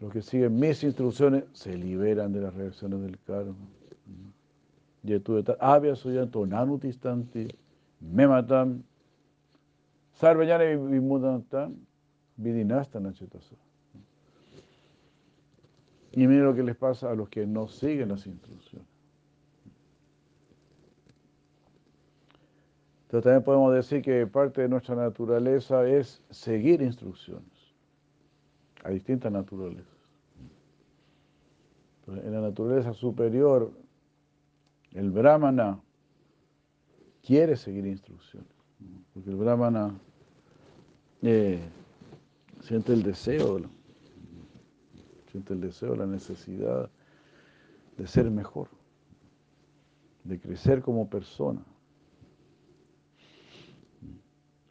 los 0.00 0.12
que 0.12 0.22
siguen 0.22 0.58
mis 0.58 0.82
instrucciones 0.84 1.44
se 1.52 1.76
liberan 1.76 2.32
de 2.32 2.40
las 2.40 2.54
reacciones 2.54 3.00
del 3.00 3.18
karma. 3.20 3.54
Avya 5.60 5.96
suyanto 5.96 6.46
nanutistanti 6.46 7.48
mematam 8.00 8.82
sarvayana 10.12 10.64
vimudantam 10.64 11.74
vidinastan 12.36 13.06
achetasa. 13.06 13.54
Y 16.16 16.28
miren 16.28 16.44
lo 16.44 16.54
que 16.54 16.62
les 16.62 16.76
pasa 16.76 17.10
a 17.10 17.14
los 17.14 17.28
que 17.28 17.44
no 17.44 17.66
siguen 17.66 18.10
las 18.10 18.24
instrucciones. 18.26 18.86
Entonces 23.02 23.24
también 23.24 23.42
podemos 23.42 23.74
decir 23.74 24.00
que 24.00 24.26
parte 24.26 24.62
de 24.62 24.68
nuestra 24.68 24.94
naturaleza 24.94 25.86
es 25.88 26.22
seguir 26.30 26.82
instrucciones 26.82 27.74
a 28.84 28.90
distintas 28.90 29.32
naturalezas. 29.32 29.86
en 32.06 32.32
la 32.32 32.40
naturaleza 32.42 32.92
superior, 32.92 33.72
el 34.92 35.10
brahmana 35.10 35.80
quiere 37.22 37.56
seguir 37.56 37.86
instrucciones, 37.86 38.52
porque 39.12 39.30
el 39.30 39.36
brahmana 39.36 39.98
eh, 41.22 41.60
siente 42.60 42.92
el 42.92 43.02
deseo, 43.02 43.60
siente 45.34 45.52
el 45.52 45.60
deseo, 45.60 45.96
la 45.96 46.06
necesidad 46.06 46.88
de 47.98 48.06
ser 48.06 48.30
mejor, 48.30 48.68
de 50.22 50.38
crecer 50.38 50.80
como 50.80 51.10
persona. 51.10 51.64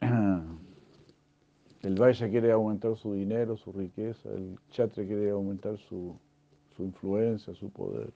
El 1.82 2.00
Valle 2.00 2.30
quiere 2.30 2.50
aumentar 2.50 2.96
su 2.96 3.12
dinero, 3.12 3.58
su 3.58 3.72
riqueza, 3.72 4.30
el 4.30 4.58
Chatre 4.70 5.06
quiere 5.06 5.28
aumentar 5.28 5.76
su, 5.76 6.18
influencia, 6.78 7.54
su 7.54 7.68
poder. 7.70 8.10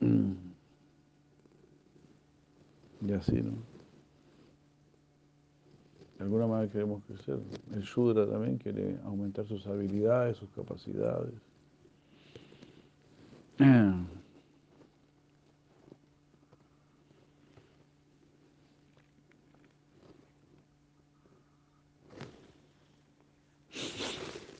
Y 3.06 3.12
así, 3.12 3.42
¿no? 3.42 3.73
De 6.18 6.24
alguna 6.24 6.46
manera 6.46 6.70
queremos 6.70 7.02
crecer. 7.04 7.38
El 7.72 7.82
Shudra 7.82 8.26
también 8.26 8.58
quiere 8.58 8.98
aumentar 9.04 9.46
sus 9.46 9.66
habilidades, 9.66 10.36
sus 10.36 10.48
capacidades. 10.50 11.34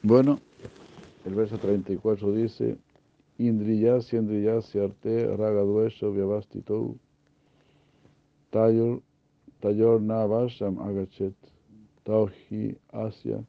Bueno, 0.06 0.38
el 1.24 1.34
verso 1.34 1.56
34 1.56 2.30
dice, 2.32 2.76
Indriyasya, 3.38 4.18
Indriyasya, 4.18 4.84
Arte, 4.84 5.34
Ragadvesha, 5.34 6.08
Vyavastito, 6.08 6.94
Tayor, 8.50 9.00
Tayor 9.64 9.98
Navasham 9.98 10.76
Agachet, 10.76 11.32
Tauhi 12.04 12.76
Asya 12.92 13.42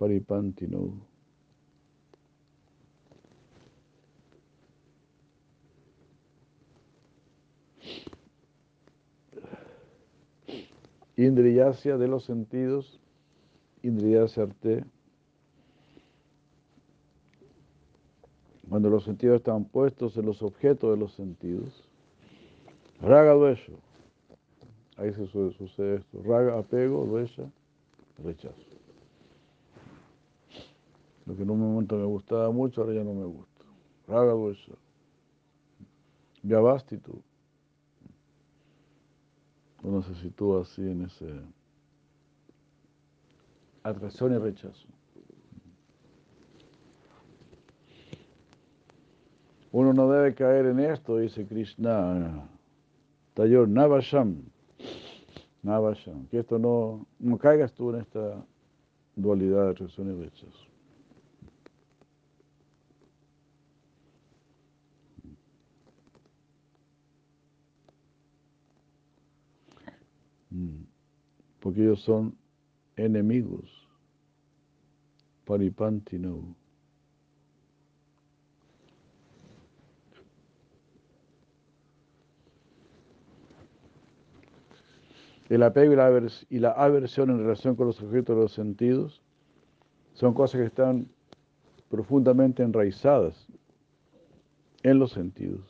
Paripantino. 0.00 0.98
Indriyasya 11.16 11.98
de 11.98 12.08
los 12.08 12.24
sentidos, 12.24 12.98
Indriyasya 13.84 14.42
Arte. 14.42 14.84
Cuando 18.68 18.90
los 18.90 19.04
sentidos 19.04 19.36
están 19.36 19.66
puestos 19.66 20.16
en 20.16 20.26
los 20.26 20.42
objetos 20.42 20.90
de 20.90 20.96
los 20.96 21.12
sentidos. 21.12 21.88
Raga 23.00 23.34
Duesho 23.34 23.85
Ahí 24.96 25.12
se 25.12 25.26
sucede 25.26 25.96
esto. 25.96 26.22
Raga, 26.22 26.58
apego, 26.58 27.04
duesha, 27.04 27.44
rechazo. 28.22 28.62
Lo 31.26 31.36
que 31.36 31.42
en 31.42 31.50
un 31.50 31.60
momento 31.60 31.96
me 31.96 32.04
gustaba 32.04 32.50
mucho, 32.50 32.80
ahora 32.80 32.94
ya 32.94 33.04
no 33.04 33.12
me 33.12 33.26
gusta. 33.26 33.64
Raga 34.08 34.32
duesha. 34.32 34.72
tú. 37.02 37.22
Uno 39.82 40.02
se 40.02 40.14
sitúa 40.14 40.62
así 40.62 40.82
en 40.82 41.02
ese 41.02 41.26
atracción 43.82 44.34
y 44.34 44.38
rechazo. 44.38 44.88
Uno 49.72 49.92
no 49.92 50.10
debe 50.10 50.34
caer 50.34 50.66
en 50.66 50.80
esto, 50.80 51.18
dice 51.18 51.46
Krishna. 51.46 52.48
Tayor 53.34 53.68
Navasham. 53.68 54.42
Navasham. 55.62 56.26
Que 56.28 56.40
esto 56.40 56.58
no, 56.58 57.06
no 57.18 57.38
caigas 57.38 57.72
tú 57.72 57.90
en 57.90 58.00
esta 58.00 58.44
dualidad 59.14 59.64
de 59.64 59.70
atracción 59.70 60.10
y 60.10 60.24
rechazo. 60.24 60.66
Mm. 70.50 70.84
Porque 71.60 71.82
ellos 71.82 72.02
son 72.02 72.36
enemigos. 72.96 73.70
Paripantino. 75.44 76.56
El 85.48 85.62
apego 85.62 85.92
y 85.92 86.58
la, 86.58 86.70
aversión 86.72 87.30
en 87.30 87.38
relación 87.38 87.76
con 87.76 87.86
los 87.86 88.02
objetos 88.02 88.34
de 88.34 88.42
los 88.42 88.52
sentidos 88.52 89.22
son 90.14 90.34
cosas 90.34 90.60
que 90.60 90.66
están 90.66 91.08
profundamente 91.88 92.62
enraizadas 92.64 93.46
en 94.82 94.98
los 94.98 95.12
sentidos. 95.12 95.64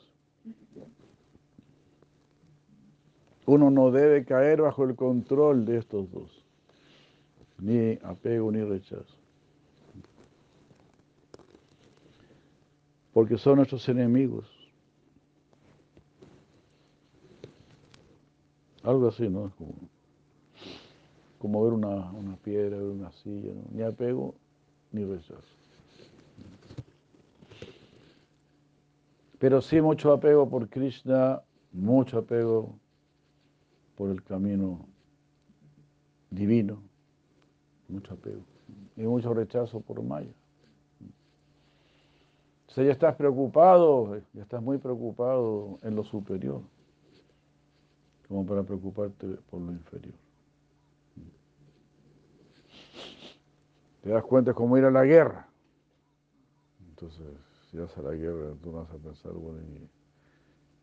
Uno 3.45 3.71
no 3.71 3.91
debe 3.91 4.25
caer 4.25 4.63
bajo 4.63 4.85
el 4.85 4.97
control 4.97 5.67
de 5.67 5.79
estos 5.79 6.11
dos, 6.11 6.45
ni 7.59 7.99
apego 8.03 8.51
ni 8.51 8.63
rechazo. 8.63 9.15
Porque 13.13 13.39
son 13.39 13.57
nuestros 13.57 13.89
enemigos. 13.89 14.56
Algo 18.87 19.09
así, 19.09 19.29
¿no? 19.29 19.53
Como, 19.59 19.75
como 21.41 21.65
ver 21.65 21.73
una, 21.73 22.13
una, 22.13 22.37
piedra, 22.37 22.77
ver 22.77 22.87
una 22.87 23.11
silla, 23.11 23.53
¿no? 23.53 23.65
ni 23.73 23.83
apego 23.83 24.37
ni 24.93 25.05
rechazo. 25.05 25.43
Pero 29.41 29.61
sí 29.61 29.81
mucho 29.81 30.13
apego 30.13 30.49
por 30.49 30.69
Krishna, 30.69 31.43
mucho 31.73 32.19
apego 32.19 32.79
por 33.97 34.11
el 34.11 34.23
camino 34.23 34.87
divino, 36.31 36.81
mucho 37.89 38.15
apego, 38.15 38.43
y 38.97 39.03
mucho 39.03 39.35
rechazo 39.35 39.81
por 39.81 40.01
Maya. 40.01 40.31
O 42.69 42.73
sea, 42.73 42.85
ya 42.85 42.93
estás 42.93 43.17
preocupado, 43.17 44.17
ya 44.33 44.43
estás 44.43 44.63
muy 44.63 44.79
preocupado 44.79 45.81
en 45.83 45.97
lo 45.97 46.05
superior 46.05 46.63
como 48.29 48.45
para 48.45 48.63
preocuparte 48.63 49.27
por 49.51 49.61
lo 49.61 49.73
inferior. 49.73 50.15
Te 54.03 54.11
das 54.11 54.25
cuenta 54.25 54.53
es 54.53 54.57
como 54.57 54.79
ir 54.79 54.85
a 54.85 54.91
la 54.91 55.05
guerra. 55.05 55.49
Entonces, 56.89 57.27
si 57.71 57.77
vas 57.77 57.97
a 57.99 58.03
la 58.03 58.13
guerra, 58.13 58.55
tú 58.63 58.73
vas 58.73 58.91
a 58.91 58.97
pensar, 58.97 59.33
bueno, 59.33 59.61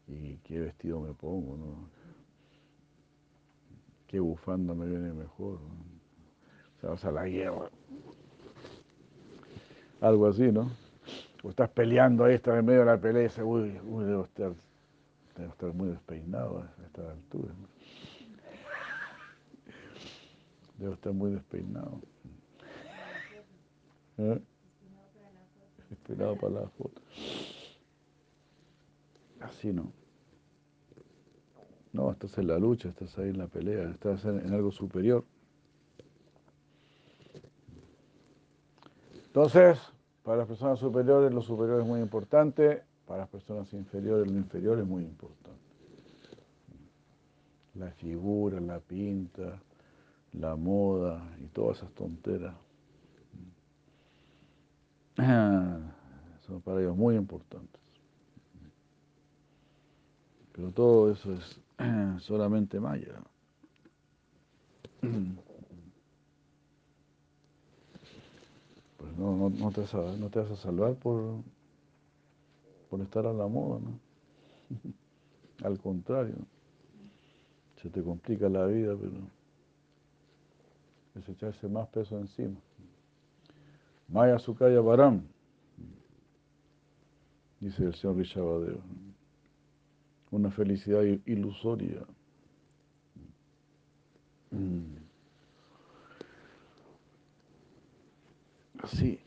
¿y, 0.07 0.37
qué 0.43 0.59
vestido 0.59 0.99
me 0.99 1.13
pongo? 1.13 1.57
¿no? 1.57 1.89
¿Qué 4.07 4.19
bufanda 4.19 4.73
me 4.73 4.85
viene 4.85 5.13
mejor? 5.13 5.55
O 5.55 6.81
sea, 6.81 6.89
vas 6.91 7.05
a 7.05 7.11
la 7.11 7.25
guerra. 7.25 7.69
Algo 10.01 10.27
así, 10.27 10.51
¿no? 10.51 10.69
O 11.43 11.49
estás 11.49 11.69
peleando 11.69 12.25
ahí, 12.25 12.35
estás 12.35 12.59
en 12.59 12.65
medio 12.65 12.81
de 12.81 12.85
la 12.85 12.99
pelea 12.99 13.21
y 13.21 13.25
dices, 13.25 13.43
uy, 13.45 13.79
uy, 13.85 14.03
debo 14.03 14.25
estar 14.25 14.53
Debe 15.35 15.49
estar 15.49 15.73
muy 15.73 15.89
despeinado 15.89 16.59
a 16.59 16.83
esta 16.85 17.11
altura. 17.11 17.53
Debe 20.77 20.93
estar 20.93 21.13
muy 21.13 21.31
despeinado. 21.31 22.01
¿Eh? 24.17 24.41
Despeinado 25.89 26.35
para 26.35 26.53
la 26.61 26.67
foto. 26.69 27.01
Así 29.39 29.73
no. 29.73 29.91
No, 31.91 32.11
estás 32.11 32.37
en 32.39 32.47
la 32.47 32.57
lucha, 32.57 32.89
estás 32.89 33.17
ahí 33.19 33.29
en 33.29 33.37
la 33.37 33.47
pelea, 33.47 33.89
estás 33.91 34.25
en, 34.25 34.51
algo 34.51 34.71
superior. 34.71 35.23
Entonces, 39.27 39.79
para 40.23 40.37
las 40.37 40.47
personas 40.47 40.79
superiores, 40.79 41.31
lo 41.31 41.41
superior 41.41 41.81
es 41.81 41.85
muy 41.85 41.99
importante 41.99 42.83
para 43.07 43.21
las 43.21 43.29
personas 43.29 43.71
inferiores, 43.73 44.31
lo 44.31 44.37
inferior 44.37 44.79
es 44.79 44.85
muy 44.85 45.03
importante. 45.03 45.51
La 47.75 47.91
figura, 47.91 48.59
la 48.59 48.79
pinta, 48.79 49.59
la 50.33 50.55
moda 50.55 51.21
y 51.41 51.47
todas 51.47 51.77
esas 51.77 51.91
tonteras 51.91 52.55
son 56.45 56.61
para 56.63 56.81
ellos 56.81 56.95
muy 56.95 57.15
importantes. 57.15 57.81
Pero 60.53 60.71
todo 60.71 61.11
eso 61.11 61.33
es 61.33 61.59
solamente 62.23 62.79
maya. 62.79 63.21
Pues 68.97 69.17
no, 69.17 69.49
no, 69.49 69.71
te 69.71 69.81
vas 69.81 69.93
a, 69.93 70.17
no 70.17 70.29
te 70.29 70.39
vas 70.39 70.51
a 70.51 70.55
salvar 70.55 70.95
por, 70.95 71.43
por 72.93 73.01
estar 73.01 73.25
a 73.25 73.33
la 73.33 73.47
moda, 73.47 73.79
¿no? 73.79 73.99
Al 75.67 75.79
contrario, 75.79 76.35
se 77.81 77.89
te 77.89 78.03
complica 78.03 78.47
la 78.47 78.67
vida, 78.67 78.95
pero 78.95 79.17
es 81.15 81.27
echarse 81.27 81.67
más 81.67 81.87
peso 81.87 82.19
encima. 82.19 82.55
Maya 84.07 84.37
Sukaya 84.37 84.79
Baram, 84.79 85.23
dice 87.59 87.83
el 87.83 87.95
señor 87.95 88.17
Rishabhadeva, 88.17 88.83
una 90.29 90.51
felicidad 90.51 91.01
ilusoria. 91.25 92.05
Mm. 94.51 94.97
Así. 98.83 99.19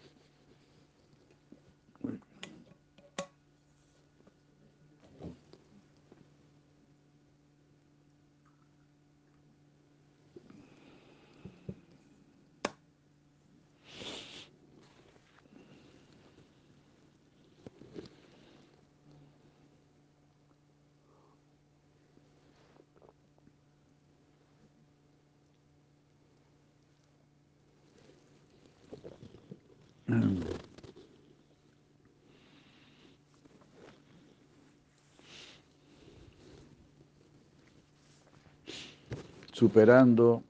Superando 39.66 40.44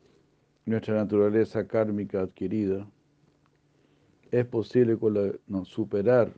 nuestra 0.67 0.95
naturaleza 0.95 1.67
kármica 1.67 2.21
adquirida, 2.21 2.87
es 4.31 4.45
posible 4.45 4.99
no, 5.47 5.65
superar, 5.65 6.31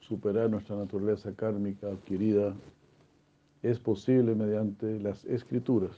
superar 0.00 0.50
nuestra 0.50 0.76
naturaleza 0.76 1.32
kármica 1.34 1.86
adquirida, 1.86 2.54
es 3.62 3.78
posible 3.78 4.34
mediante 4.34 5.00
las 5.00 5.24
escrituras. 5.24 5.96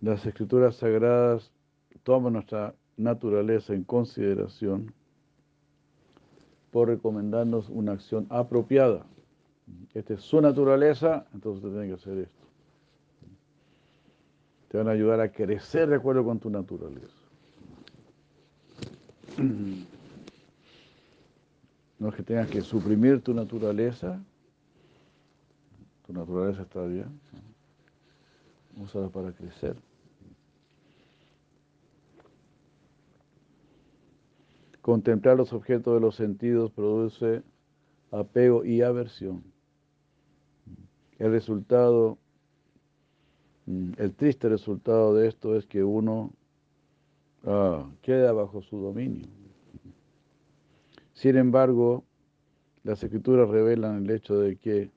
Las 0.00 0.26
escrituras 0.26 0.74
sagradas 0.74 1.52
toman 2.02 2.32
nuestra 2.32 2.74
naturaleza 2.96 3.74
en 3.74 3.84
consideración 3.84 4.92
por 6.72 6.88
recomendarnos 6.88 7.68
una 7.68 7.92
acción 7.92 8.26
apropiada. 8.28 9.06
Esta 9.94 10.14
es 10.14 10.22
su 10.22 10.40
naturaleza, 10.40 11.28
entonces 11.32 11.70
tiene 11.70 11.86
que 11.86 11.94
hacer 11.94 12.18
esto. 12.18 12.37
Te 14.68 14.76
van 14.76 14.88
a 14.88 14.92
ayudar 14.92 15.20
a 15.20 15.32
crecer 15.32 15.88
de 15.88 15.96
acuerdo 15.96 16.24
con 16.24 16.38
tu 16.38 16.50
naturaleza. 16.50 17.16
No 21.98 22.08
es 22.08 22.14
que 22.14 22.22
tengas 22.22 22.48
que 22.48 22.60
suprimir 22.60 23.20
tu 23.22 23.34
naturaleza, 23.34 24.22
tu 26.06 26.12
naturaleza 26.12 26.62
está 26.62 26.84
bien, 26.84 27.20
úsala 28.76 29.08
para 29.08 29.32
crecer. 29.32 29.76
Contemplar 34.80 35.36
los 35.36 35.52
objetos 35.52 35.94
de 35.94 36.00
los 36.00 36.14
sentidos 36.14 36.70
produce 36.70 37.42
apego 38.10 38.64
y 38.64 38.82
aversión. 38.82 39.42
El 41.18 41.32
resultado, 41.32 42.16
el 43.98 44.14
triste 44.14 44.48
resultado 44.48 45.14
de 45.14 45.28
esto 45.28 45.54
es 45.56 45.66
que 45.66 45.84
uno 45.84 46.32
ah, 47.44 47.86
queda 48.00 48.32
bajo 48.32 48.62
su 48.62 48.78
dominio. 48.78 49.28
Sin 51.12 51.36
embargo, 51.36 52.04
las 52.82 53.02
escrituras 53.02 53.48
revelan 53.48 54.04
el 54.04 54.10
hecho 54.10 54.38
de 54.38 54.56
que 54.56 54.90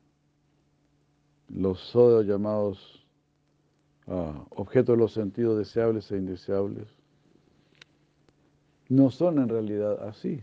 los 1.49 1.79
sodos 1.79 2.25
llamados 2.25 3.05
ah, 4.07 4.45
objetos 4.51 4.95
de 4.95 5.01
los 5.01 5.11
sentidos 5.11 5.57
deseables 5.57 6.09
e 6.11 6.17
indeseables 6.17 6.87
no 8.87 9.09
son 9.09 9.39
en 9.39 9.49
realidad 9.49 10.07
así. 10.07 10.41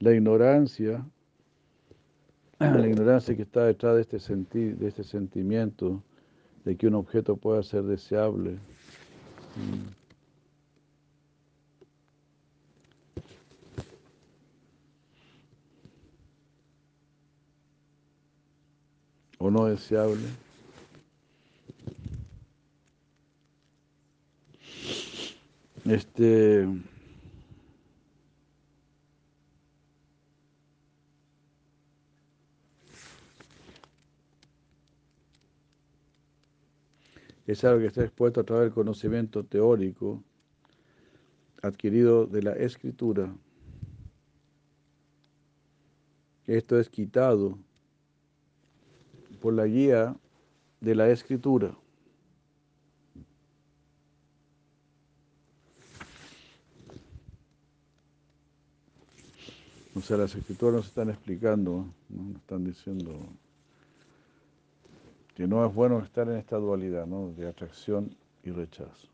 La 0.00 0.12
ignorancia, 0.12 1.04
la 2.58 2.86
ignorancia 2.88 3.36
que 3.36 3.42
está 3.42 3.64
detrás 3.64 3.94
de 3.94 4.00
este, 4.02 4.74
de 4.74 4.88
este 4.88 5.04
sentimiento 5.04 6.02
de 6.64 6.76
que 6.76 6.88
un 6.88 6.94
objeto 6.94 7.36
pueda 7.36 7.62
ser 7.62 7.84
deseable, 7.84 8.58
mm, 9.56 9.98
o 19.38 19.50
no 19.50 19.66
deseable. 19.66 20.26
Este 25.84 26.66
es 37.48 37.64
algo 37.64 37.80
que 37.80 37.86
está 37.86 38.02
expuesto 38.04 38.42
a 38.42 38.44
través 38.44 38.66
del 38.66 38.74
conocimiento 38.74 39.42
teórico 39.42 40.22
adquirido 41.62 42.26
de 42.26 42.42
la 42.42 42.52
escritura. 42.52 43.34
Esto 46.46 46.78
es 46.78 46.90
quitado 46.90 47.58
por 49.40 49.54
la 49.54 49.64
guía 49.64 50.14
de 50.82 50.94
la 50.94 51.08
escritura. 51.08 51.74
O 59.94 60.02
sea, 60.02 60.18
las 60.18 60.34
escrituras 60.34 60.74
nos 60.74 60.86
están 60.88 61.08
explicando, 61.08 61.86
nos 62.10 62.36
están 62.36 62.64
diciendo 62.64 63.26
que 65.38 65.46
no 65.46 65.64
es 65.64 65.72
bueno 65.72 66.00
estar 66.00 66.28
en 66.28 66.36
esta 66.36 66.56
dualidad 66.56 67.06
¿no? 67.06 67.30
de 67.30 67.46
atracción 67.46 68.10
y 68.42 68.50
rechazo. 68.50 69.06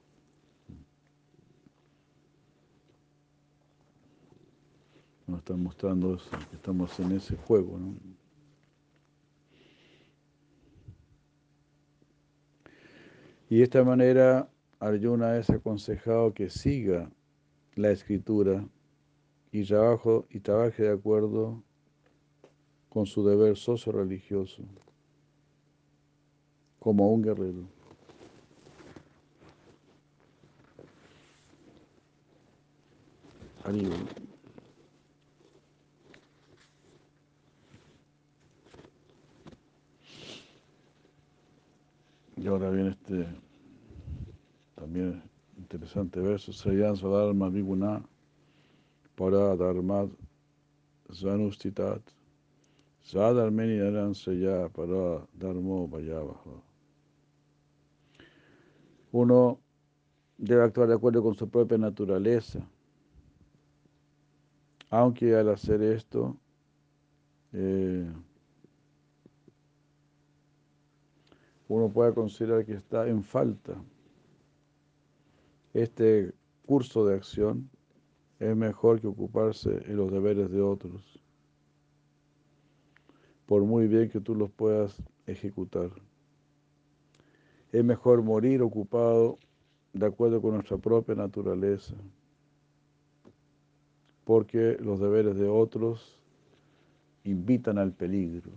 Nos 5.27 5.41
están 5.41 5.63
mostrando 5.63 6.15
eso, 6.15 6.31
que 6.49 6.57
estamos 6.57 6.99
en 6.99 7.13
ese 7.13 7.37
juego. 7.37 7.79
¿no? 7.79 7.95
Y 13.51 13.59
de 13.59 13.63
esta 13.65 13.85
manera 13.85 14.49
Arjuna 14.81 15.37
es 15.37 15.51
aconsejado 15.51 16.33
que 16.33 16.49
siga 16.49 17.11
la 17.75 17.91
escritura 17.91 18.67
y, 19.53 19.63
trabajo, 19.67 20.27
y 20.31 20.41
trabaje 20.41 20.85
de 20.85 20.93
acuerdo 20.93 21.63
con 22.89 23.05
su 23.05 23.27
deber 23.29 23.59
socio-religioso 23.59 24.65
como 26.85 27.11
un 27.11 27.23
guerrero. 27.23 27.64
Y 42.37 42.47
ahora 42.47 42.68
viene 42.68 42.90
este 42.90 43.27
también 44.75 45.23
interesante 45.57 46.20
verso, 46.20 46.53
Srayan 46.53 46.97
Swadharma 46.97 47.49
Viguna 47.49 48.07
para 49.16 49.57
Dharmat 49.57 50.11
Svanustitat 51.11 52.03
Swadharmeni 53.01 53.79
Naran 53.79 54.14
Sraya 54.14 54.68
para 54.68 55.27
Dharmo 55.33 55.88
Vayavaha. 55.88 56.63
Uno 59.14 59.61
debe 60.38 60.64
actuar 60.64 60.88
de 60.88 60.94
acuerdo 60.94 61.22
con 61.22 61.37
su 61.37 61.48
propia 61.48 61.79
naturaleza, 61.79 62.68
aunque 64.90 65.37
al 65.37 65.50
hacer 65.50 65.83
esto, 65.83 66.37
eh, 67.53 68.12
uno 71.68 71.88
puede 71.90 72.12
considerar 72.12 72.66
que 72.66 72.72
está 72.72 73.07
en 73.07 73.22
falta. 73.22 73.81
Este 75.72 76.35
curso 76.66 77.07
de 77.07 77.14
acción 77.14 77.70
es 78.40 78.57
mejor 78.57 79.00
que 79.00 79.07
ocuparse 79.07 79.81
en 79.87 79.96
los 79.96 80.11
deberes 80.11 80.50
de 80.50 80.61
otros, 80.61 81.22
por 83.46 83.62
muy 83.62 83.87
bien 83.87 84.09
que 84.09 84.20
tú 84.20 84.35
los 84.35 84.50
puedas 84.50 85.00
ejecutar. 85.24 85.92
Es 87.75 87.85
mejor 87.85 88.23
morir 88.23 88.63
ocupado 88.63 89.37
de 89.93 90.07
acuerdo 90.07 90.41
con 90.41 90.55
nuestra 90.55 90.79
propia 90.79 91.17
naturaleza, 91.17 91.97
porque 94.23 94.77
los 94.79 95.01
deberes 95.01 95.37
de 95.37 95.49
otros 95.49 96.21
invitan 97.25 97.79
al 97.79 97.91
peligro. 97.91 98.53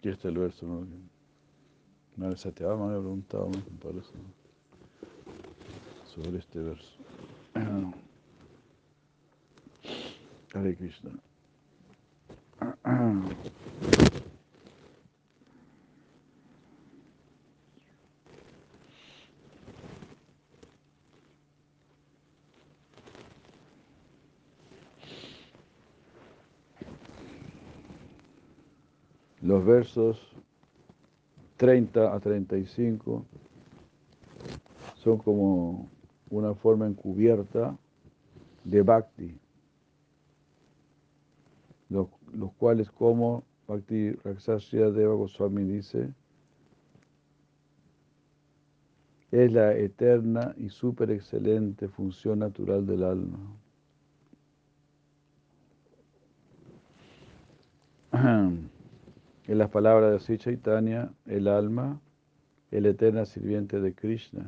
Y 0.00 0.08
este 0.08 0.10
es 0.10 0.24
el 0.24 0.38
verso, 0.38 0.66
¿no? 0.66 0.86
Madre 2.16 2.38
Satyama 2.38 2.76
me 2.76 2.84
había 2.84 3.00
preguntado, 3.00 3.50
me 3.50 3.60
parece, 3.78 4.14
sobre 6.06 6.38
este 6.38 6.60
verso. 6.60 7.09
Hare. 7.54 7.90
Los 29.42 29.64
versos 29.64 30.18
30 31.56 32.14
a 32.14 32.20
35 32.20 33.24
son 34.96 35.18
como 35.18 35.88
una 36.30 36.54
forma 36.54 36.86
encubierta 36.86 37.76
de 38.64 38.82
bhakti, 38.82 39.38
los, 41.88 42.08
cuales 42.56 42.90
como 42.90 43.42
Bhakti 43.66 44.12
Raksasya 44.12 44.90
Deva 44.90 45.14
Goswami 45.14 45.64
dice, 45.64 46.14
es 49.32 49.52
la 49.52 49.74
eterna 49.74 50.54
y 50.56 50.70
súper 50.70 51.10
excelente 51.10 51.88
función 51.88 52.40
natural 52.40 52.86
del 52.86 53.04
alma. 53.04 53.38
En 58.12 59.58
las 59.58 59.70
palabras 59.70 60.12
de 60.12 60.20
Sri 60.20 60.38
Chaitanya, 60.38 61.12
el 61.26 61.48
alma, 61.48 62.00
el 62.70 62.86
eterna 62.86 63.24
sirviente 63.24 63.80
de 63.80 63.94
Krishna, 63.94 64.46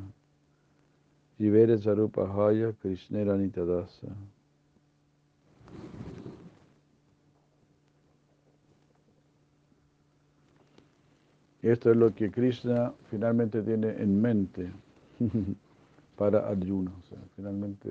Jivere 1.43 1.77
Sarupa 1.77 2.23
Haya 2.23 2.71
Krishnera 2.71 3.35
Nitadasa. 3.35 4.07
Esto 11.61 11.91
es 11.91 11.97
lo 11.97 12.15
que 12.15 12.31
Krishna 12.31 12.93
finalmente 13.11 13.61
tiene 13.61 13.89
en 13.89 14.21
mente 14.21 14.71
para 16.15 16.47
Arjuna. 16.47 16.91
O 16.91 17.09
sea, 17.09 17.17
finalmente 17.35 17.89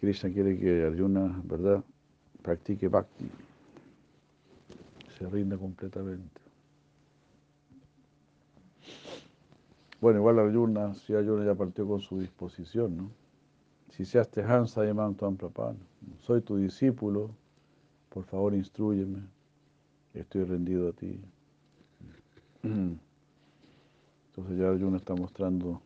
Krishna 0.00 0.30
quiere 0.30 0.58
que 0.58 0.84
Arjuna, 0.84 1.38
¿verdad?, 1.44 1.84
practique 2.40 2.88
bhakti, 2.88 3.28
se 5.18 5.28
rinda 5.28 5.58
completamente. 5.58 6.47
Bueno, 10.00 10.20
igual 10.20 10.38
Arjuna, 10.38 10.94
si 10.94 11.14
Arjuna 11.14 11.44
ya 11.44 11.54
partió 11.54 11.86
con 11.86 12.00
su 12.00 12.20
disposición, 12.20 12.96
¿no? 12.96 13.10
Si 13.90 14.04
se 14.04 14.18
haste 14.20 14.42
Hansa 14.42 14.82
soy 16.20 16.40
tu 16.42 16.56
discípulo, 16.56 17.30
por 18.08 18.24
favor 18.24 18.54
instruyeme, 18.54 19.22
estoy 20.14 20.44
rendido 20.44 20.90
a 20.90 20.92
ti. 20.92 21.20
Entonces 22.62 24.58
ya 24.58 24.68
Arjuna 24.68 24.98
está 24.98 25.14
mostrando 25.14 25.82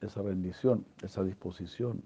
esa 0.00 0.22
rendición, 0.22 0.84
esa 1.02 1.24
disposición. 1.24 2.02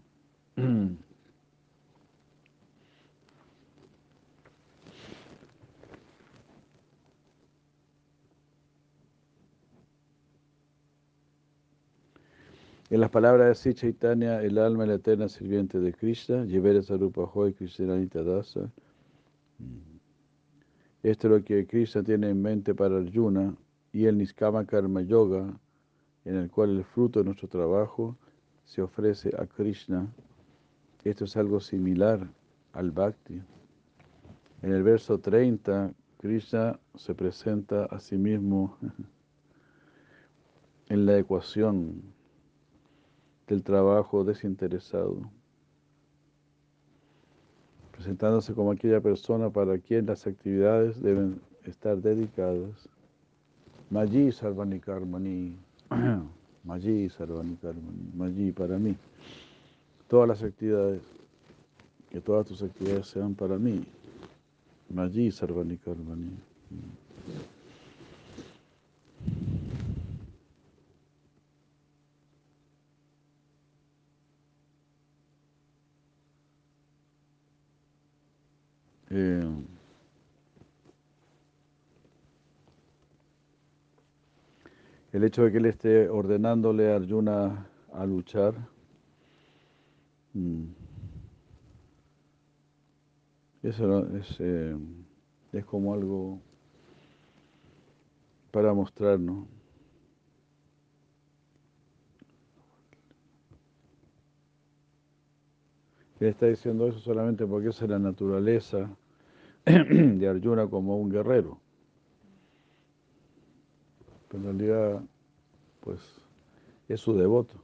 En 12.91 13.03
las 13.03 13.11
palabras 13.11 13.49
de 13.49 13.55
Sri 13.55 13.75
Chaitanya, 13.75 14.41
el 14.41 14.57
alma 14.57 14.87
y 14.87 14.89
la 14.89 14.95
eterna 14.95 15.29
sirviente 15.29 15.79
de 15.79 15.93
Krishna, 15.93 16.47
Yevere 16.47 16.83
Sarupa 16.83 17.31
Hoy 17.35 17.53
Krishnanita 17.53 18.23
Dasa. 18.23 18.61
Mm. 19.59 19.99
Esto 21.03 21.27
es 21.27 21.33
lo 21.35 21.45
que 21.45 21.67
Krishna 21.67 22.03
tiene 22.03 22.31
en 22.31 22.41
mente 22.41 22.75
para 22.75 22.97
Arjuna 22.97 23.55
y 23.93 24.07
el 24.07 24.17
Niskama 24.17 24.65
Karma 24.65 25.03
Yoga, 25.03 25.61
en 26.25 26.37
el 26.37 26.51
cual 26.51 26.79
el 26.79 26.83
fruto 26.83 27.19
de 27.19 27.27
nuestro 27.27 27.47
trabajo 27.47 28.17
se 28.65 28.81
ofrece 28.81 29.35
a 29.39 29.45
Krishna. 29.45 30.11
Esto 31.05 31.27
es 31.27 31.37
algo 31.37 31.61
similar 31.61 32.27
al 32.73 32.91
Bhakti. 32.91 33.43
En 34.63 34.73
el 34.73 34.83
verso 34.83 35.19
30, 35.19 35.93
Krishna 36.17 36.81
se 36.95 37.15
presenta 37.15 37.85
a 37.85 38.01
sí 38.01 38.17
mismo 38.17 38.79
en 40.89 41.05
la 41.05 41.19
ecuación 41.19 42.17
del 43.49 43.63
trabajo 43.63 44.25
desinteresado, 44.25 45.17
presentándose 47.93 48.53
como 48.53 48.73
aquella 48.73 49.01
persona 49.01 49.49
para 49.51 49.79
quien 49.79 50.07
las 50.07 50.27
actividades 50.27 51.01
deben 51.03 51.41
estar 51.65 51.97
dedicadas. 52.01 52.89
Maji 53.91 54.31
Sarvani 54.33 54.79
Karmani, 54.79 55.57
Maji 56.65 57.09
Sarvani 57.09 57.57
Karmani, 57.57 58.13
Maji 58.15 58.53
para 58.53 58.79
mí. 58.79 58.95
Todas 60.09 60.29
las 60.29 60.43
actividades, 60.43 61.03
que 62.11 62.21
todas 62.21 62.47
tus 62.47 62.63
actividades 62.63 63.07
sean 63.07 63.35
para 63.35 63.59
mí. 63.59 63.83
Maji 64.91 65.31
Sarvani 65.31 65.79
Karmani. 65.79 66.37
Eh, 79.21 79.43
el 85.13 85.25
hecho 85.25 85.43
de 85.43 85.51
que 85.51 85.59
él 85.59 85.67
esté 85.67 86.09
ordenándole 86.09 86.93
a 86.93 86.97
Arjuna 86.97 87.67
a 87.93 88.07
luchar, 88.07 88.55
mm, 90.35 90.67
eso 93.65 94.07
es, 94.17 94.37
eh, 94.39 94.77
es 95.53 95.65
como 95.65 95.95
algo 95.95 96.41
para 98.53 98.73
mostrarnos. 98.73 99.49
Él 106.21 106.29
está 106.29 106.47
diciendo 106.47 106.87
eso 106.87 107.01
solamente 107.01 107.45
porque 107.47 107.71
esa 107.71 107.85
es 107.85 107.91
la 107.91 107.99
naturaleza 107.99 108.89
de 110.19 110.29
Arjuna 110.29 110.67
como 110.67 110.97
un 110.97 111.11
guerrero. 111.11 111.59
Pero 114.29 114.51
en 114.51 114.59
realidad, 114.59 115.03
pues, 115.81 116.01
es 116.89 117.01
su 117.01 117.15
devoto. 117.15 117.55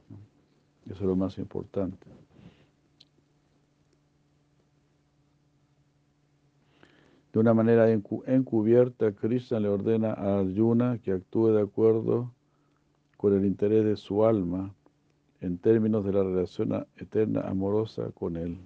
Eso 0.85 0.95
es 0.95 1.01
lo 1.01 1.15
más 1.15 1.37
importante. 1.37 2.07
De 7.33 7.39
una 7.39 7.53
manera 7.53 7.91
encubierta, 7.91 9.11
Krishna 9.11 9.59
le 9.59 9.67
ordena 9.67 10.13
a 10.13 10.39
Arjuna 10.39 10.99
que 10.99 11.11
actúe 11.11 11.49
de 11.49 11.61
acuerdo 11.61 12.31
con 13.17 13.33
el 13.33 13.45
interés 13.45 13.83
de 13.83 13.97
su 13.97 14.23
alma 14.23 14.73
en 15.41 15.57
términos 15.57 16.05
de 16.05 16.13
la 16.13 16.23
relación 16.23 16.85
eterna 16.95 17.41
amorosa 17.41 18.11
con 18.13 18.37
él. 18.37 18.57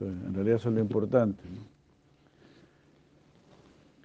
En 0.00 0.34
realidad 0.34 0.56
eso 0.56 0.68
es 0.68 0.74
lo 0.74 0.80
importante. 0.80 1.42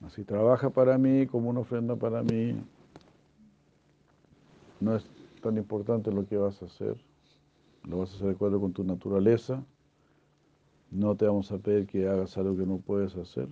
Así 0.06 0.24
trabaja 0.24 0.70
para 0.70 0.98
mí 0.98 1.28
como 1.28 1.50
una 1.50 1.62
ofrenda 1.62 1.96
para 1.96 2.24
mí. 2.24 2.56
No 4.80 4.96
es 4.96 5.06
tan 5.42 5.58
importante 5.58 6.12
lo 6.12 6.26
que 6.26 6.38
vas 6.38 6.62
a 6.62 6.66
hacer. 6.66 6.98
Lo 7.84 8.00
vas 8.00 8.12
a 8.12 8.16
hacer 8.16 8.28
de 8.28 8.34
acuerdo 8.34 8.60
con 8.60 8.74
tu 8.74 8.84
naturaleza. 8.84 9.64
No 10.92 11.16
te 11.16 11.26
vamos 11.26 11.52
a 11.52 11.58
pedir 11.58 11.88
que 11.88 12.08
hagas 12.08 12.38
algo 12.38 12.56
que 12.58 12.66
no 12.66 12.78
puedes 12.78 13.16
hacer. 13.16 13.48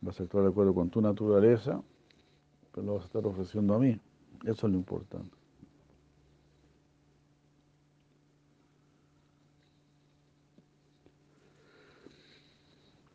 Vas 0.00 0.18
a 0.20 0.24
actuar 0.24 0.44
de 0.44 0.50
acuerdo 0.50 0.74
con 0.74 0.90
tu 0.90 1.00
naturaleza, 1.00 1.82
pero 2.72 2.86
lo 2.86 2.94
vas 2.94 3.02
a 3.02 3.06
estar 3.06 3.26
ofreciendo 3.26 3.74
a 3.74 3.78
mí. 3.78 3.98
Eso 4.44 4.66
es 4.66 4.72
lo 4.72 4.78
importante. 4.78 5.39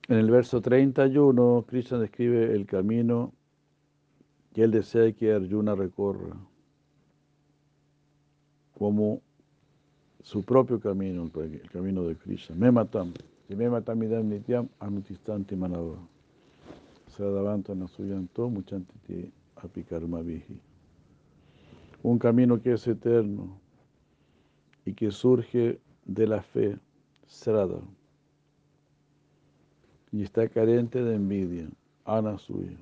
En 0.08 0.18
el 0.18 0.30
verso 0.30 0.62
31, 0.62 1.66
Krishna 1.68 1.98
describe 2.00 2.54
el 2.54 2.66
camino 2.66 3.34
que 4.54 4.64
él 4.64 4.72
desea 4.72 5.12
que 5.14 5.34
Arjuna 5.34 5.76
recorra 5.76 6.38
como 8.78 9.22
su 10.22 10.44
propio 10.44 10.80
camino, 10.80 11.30
el 11.36 11.70
camino 11.72 12.04
de 12.04 12.16
Krishna. 12.16 12.56
Me 12.56 12.72
matam, 12.72 13.14
me 13.50 13.70
matam 13.70 14.04
idam 14.04 14.30
nityam 14.30 14.70
anutistanti 14.80 15.56
manava. 15.56 15.98
Sadavanto 17.08 17.74
nasuyanto 17.74 18.50
muchantiti 18.50 19.32
apikarma 19.56 20.22
vihi 20.22 20.60
un 22.06 22.20
camino 22.20 22.62
que 22.62 22.74
es 22.74 22.88
eterno 22.88 23.60
y 24.86 24.94
que 24.94 25.10
surge 25.10 25.80
de 26.06 26.28
la 26.28 26.44
fe, 26.44 26.78
Srada, 27.26 27.82
y 30.16 30.24
está 30.24 30.48
carente 30.48 31.04
de 31.04 31.16
envidia, 31.16 31.68
Ana 32.06 32.38
suya. 32.38 32.78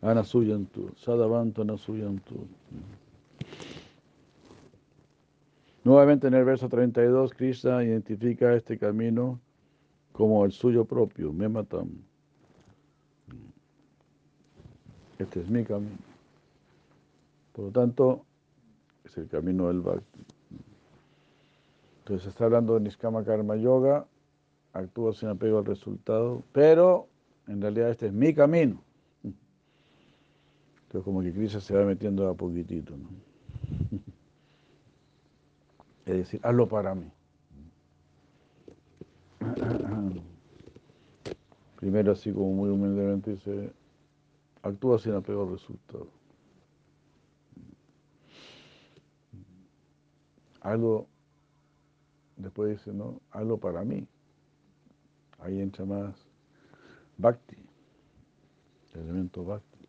Ana 0.00 0.24
suyantu, 0.24 0.92
Sadavanto 0.96 1.60
Ana 1.60 1.76
suyantu. 1.76 2.46
Nuevamente 5.84 6.28
en 6.28 6.34
el 6.34 6.44
verso 6.46 6.70
32, 6.70 7.34
Krishna 7.34 7.84
identifica 7.84 8.54
este 8.54 8.78
camino 8.78 9.38
como 10.14 10.44
el 10.44 10.52
suyo 10.52 10.84
propio, 10.84 11.32
Mematam. 11.32 11.88
Este 15.18 15.40
es 15.40 15.50
mi 15.50 15.64
camino. 15.64 15.96
Por 17.52 17.64
lo 17.66 17.70
tanto, 17.72 18.24
es 19.04 19.18
el 19.18 19.28
camino 19.28 19.66
del 19.66 19.80
Bhakti. 19.80 20.24
Entonces 21.98 22.28
está 22.28 22.44
hablando 22.44 22.74
de 22.74 22.80
Niskama 22.80 23.24
Karma 23.24 23.56
Yoga, 23.56 24.06
actúa 24.72 25.12
sin 25.14 25.30
apego 25.30 25.58
al 25.58 25.64
resultado, 25.64 26.44
pero 26.52 27.08
en 27.48 27.60
realidad 27.60 27.90
este 27.90 28.06
es 28.06 28.12
mi 28.12 28.32
camino. 28.32 28.80
Entonces 29.24 31.04
como 31.04 31.22
que 31.22 31.32
Krishna 31.32 31.60
se 31.60 31.74
va 31.74 31.84
metiendo 31.84 32.28
a 32.28 32.34
poquitito. 32.34 32.96
¿no? 32.96 33.08
Es 36.06 36.16
decir, 36.18 36.40
hazlo 36.44 36.68
para 36.68 36.94
mí. 36.94 37.10
Primero 41.84 42.12
así 42.12 42.32
como 42.32 42.50
muy 42.54 42.70
humildemente 42.70 43.32
dice, 43.32 43.70
actúa 44.62 44.98
sin 44.98 45.12
apego 45.12 45.42
al 45.42 45.50
resultado. 45.50 46.06
Algo, 50.62 51.06
después 52.38 52.70
dice, 52.70 52.90
¿no? 52.90 53.20
Algo 53.30 53.58
para 53.58 53.84
mí. 53.84 54.08
Ahí 55.40 55.60
entra 55.60 55.84
más 55.84 56.16
bhakti, 57.18 57.58
el 58.94 59.00
elemento 59.02 59.44
bhakti. 59.44 59.86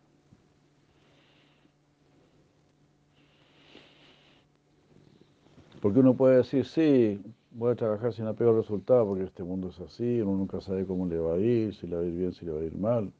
Porque 5.80 6.00
uno 6.00 6.14
puede 6.14 6.36
decir, 6.36 6.66
sí, 6.66 7.22
voy 7.56 7.72
a 7.72 7.74
trabajar 7.74 8.12
sin 8.12 8.26
apego 8.26 8.50
al 8.50 8.56
resultado, 8.56 9.06
porque 9.06 9.24
este 9.24 9.42
mundo 9.42 9.70
es 9.70 9.80
así, 9.80 10.20
uno 10.20 10.36
nunca 10.36 10.60
sabe 10.60 10.84
cómo 10.84 11.06
le 11.06 11.18
va 11.18 11.34
a 11.34 11.38
ir, 11.38 11.74
si 11.74 11.86
le 11.86 11.96
va 11.96 12.02
a 12.02 12.04
ir 12.04 12.12
bien, 12.12 12.32
si 12.34 12.44
le 12.44 12.52
va 12.52 12.60
a 12.60 12.64
ir 12.64 12.76
mal. 12.76 13.10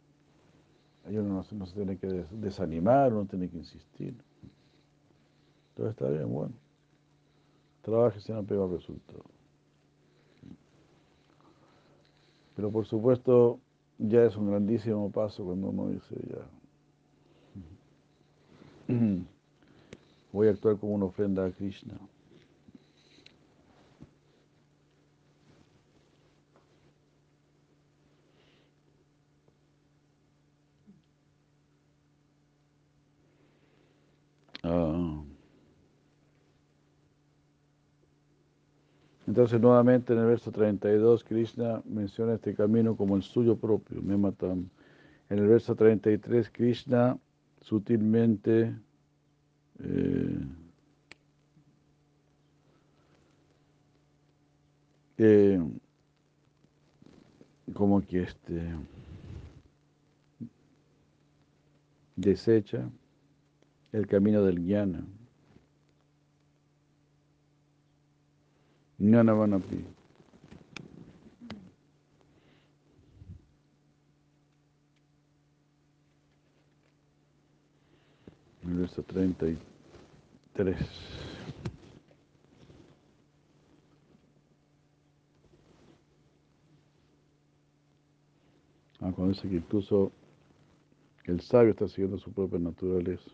Ahí 1.07 1.17
uno 1.17 1.43
no, 1.51 1.67
se 1.67 1.75
tiene 1.75 1.97
que 1.97 2.07
desanimar, 2.33 3.15
uno 3.15 3.25
tiene 3.25 3.49
que 3.49 3.57
insistir. 3.57 4.15
Entonces 5.71 5.93
está 5.93 6.11
bien, 6.11 6.31
bueno. 6.31 6.53
Trabaje 7.81 8.21
sin 8.21 8.35
apego 8.35 8.65
al 8.65 8.73
resultado. 8.73 9.25
Pero 12.57 12.71
por 12.71 12.85
supuesto, 12.85 13.59
ya 13.99 14.25
es 14.25 14.37
un 14.37 14.51
grandísimo 14.51 15.11
paso 15.11 15.45
cuando 15.45 15.69
uno 15.69 15.89
dice 15.89 16.15
ya. 18.89 18.95
Voy 20.33 20.49
a 20.49 20.51
actuar 20.51 20.77
como 20.77 20.95
una 20.95 21.07
ofrenda 21.07 21.47
a 21.47 21.51
Krishna. 21.51 21.99
Entonces 39.37 39.61
nuevamente 39.61 40.15
en 40.15 40.21
el 40.21 40.25
verso 40.29 40.51
32 40.51 41.23
Krishna 41.23 41.83
menciona 41.85 42.37
este 42.37 42.55
camino 42.55 42.97
como 42.97 43.17
el 43.17 43.23
suyo 43.23 43.55
propio, 43.55 44.01
Mematam. 44.01 44.71
En 45.29 45.39
el 45.39 45.47
verso 45.47 45.77
33 45.77 46.49
Krishna 46.49 47.19
sutilmente 47.61 48.75
eh, 55.19 55.61
como 57.75 58.01
que 58.07 58.23
este 58.23 58.63
desecha 62.17 62.89
el 63.93 64.07
camino 64.07 64.43
del 64.43 64.61
jnana. 64.61 65.05
El 78.65 78.79
verso 78.79 79.03
33. 79.03 80.77
Ah, 89.01 89.13
cuando 89.15 89.35
dice 89.35 89.49
que 89.49 89.57
incluso 89.57 90.11
el 91.25 91.41
sabio 91.43 91.73
está 91.73 91.87
siguiendo 91.87 92.19
su 92.19 92.33
propia 92.33 92.59
naturaleza. 92.59 93.31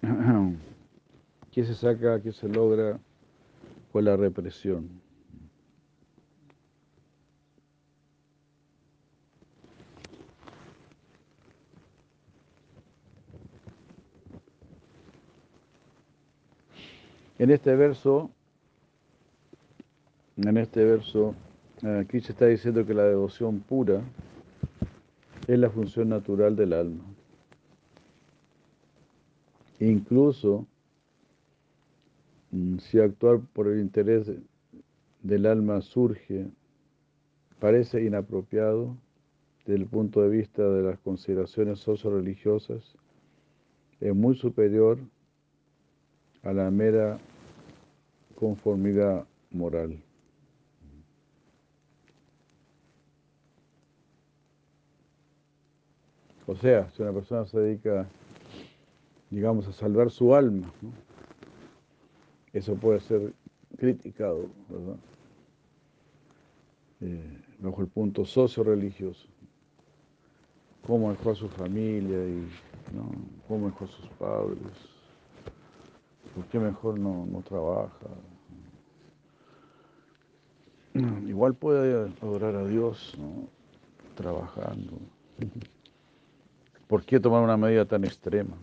¿Qué 1.50 1.64
se 1.64 1.74
saca, 1.74 2.22
qué 2.22 2.32
se 2.32 2.48
logra 2.48 3.00
la 4.02 4.16
represión? 4.16 4.88
En 17.38 17.52
este 17.52 17.76
verso, 17.76 18.30
en 20.36 20.56
este 20.56 20.84
verso, 20.84 21.36
aquí 22.00 22.20
se 22.20 22.32
está 22.32 22.46
diciendo 22.46 22.84
que 22.84 22.94
la 22.94 23.04
devoción 23.04 23.60
pura 23.60 24.02
es 25.46 25.58
la 25.58 25.70
función 25.70 26.08
natural 26.08 26.56
del 26.56 26.72
alma. 26.72 27.04
Incluso 29.78 30.66
si 32.78 32.98
actuar 32.98 33.40
por 33.52 33.68
el 33.68 33.80
interés 33.80 34.30
del 35.22 35.46
alma 35.46 35.80
surge, 35.80 36.46
parece 37.58 38.02
inapropiado 38.02 38.96
desde 39.64 39.82
el 39.82 39.86
punto 39.86 40.22
de 40.22 40.28
vista 40.28 40.62
de 40.62 40.82
las 40.82 40.98
consideraciones 41.00 41.80
socio-religiosas, 41.80 42.96
es 44.00 44.14
muy 44.14 44.36
superior 44.36 44.98
a 46.42 46.52
la 46.52 46.70
mera 46.70 47.18
conformidad 48.34 49.26
moral. 49.50 49.98
O 56.46 56.56
sea, 56.56 56.88
si 56.90 57.02
una 57.02 57.12
persona 57.12 57.44
se 57.44 57.58
dedica 57.58 58.08
digamos, 59.30 59.66
a 59.68 59.72
salvar 59.72 60.10
su 60.10 60.34
alma. 60.34 60.72
Eso 62.52 62.74
puede 62.74 63.00
ser 63.00 63.32
criticado, 63.76 64.48
¿verdad? 64.68 64.96
Eh, 67.00 67.42
bajo 67.58 67.80
el 67.82 67.88
punto 67.88 68.24
socio-religioso. 68.24 69.28
Cómo 70.86 71.10
dejó 71.10 71.30
a 71.30 71.34
su 71.34 71.48
familia 71.48 72.24
y 72.24 72.48
¿no? 72.94 73.10
cómo 73.46 73.66
dejó 73.66 73.84
a 73.84 73.88
sus 73.88 74.08
padres. 74.10 74.58
¿Por 76.34 76.44
qué 76.46 76.58
mejor 76.58 76.98
no, 76.98 77.26
no 77.26 77.42
trabaja? 77.42 78.06
Igual 81.26 81.54
puede 81.54 82.10
adorar 82.20 82.56
a 82.56 82.66
Dios 82.66 83.14
¿no? 83.18 83.48
trabajando. 84.16 84.98
¿Por 86.88 87.04
qué 87.04 87.20
tomar 87.20 87.42
una 87.42 87.56
medida 87.56 87.84
tan 87.84 88.04
extrema? 88.04 88.56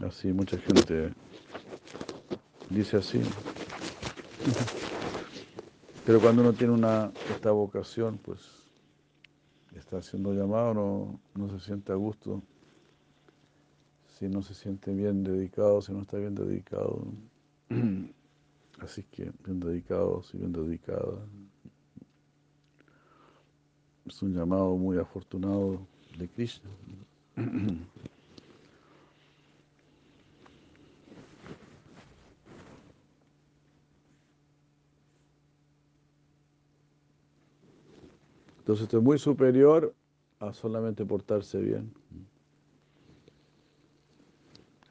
Así, 0.00 0.32
mucha 0.32 0.56
gente 0.56 1.12
dice 2.70 2.96
así. 2.96 3.20
Pero 6.06 6.20
cuando 6.20 6.40
uno 6.40 6.54
tiene 6.54 6.72
una, 6.72 7.12
esta 7.28 7.50
vocación, 7.50 8.18
pues 8.18 8.40
está 9.76 10.00
siendo 10.00 10.32
llamado, 10.32 10.72
no, 10.72 11.20
no 11.34 11.50
se 11.50 11.64
siente 11.64 11.92
a 11.92 11.96
gusto. 11.96 12.42
Si 14.18 14.26
no 14.26 14.42
se 14.42 14.54
siente 14.54 14.94
bien 14.94 15.22
dedicado, 15.22 15.82
si 15.82 15.92
no 15.92 16.00
está 16.00 16.16
bien 16.16 16.34
dedicado. 16.34 17.06
Así 18.80 19.02
que 19.02 19.30
bien 19.44 19.60
dedicado, 19.60 20.22
si 20.22 20.38
bien 20.38 20.52
dedicada. 20.52 21.18
Es 24.06 24.22
un 24.22 24.34
llamado 24.34 24.76
muy 24.76 24.96
afortunado 24.96 25.86
de 26.18 26.26
Krishna. 26.28 26.70
Entonces 38.70 38.84
esto 38.84 38.98
es 38.98 39.02
muy 39.02 39.18
superior 39.18 39.92
a 40.38 40.52
solamente 40.52 41.04
portarse 41.04 41.58
bien. 41.58 41.92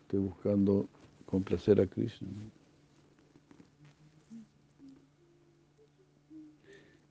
Estoy 0.02 0.20
buscando 0.20 0.90
complacer 1.26 1.80
a 1.80 1.88
Krishna. 1.88 2.28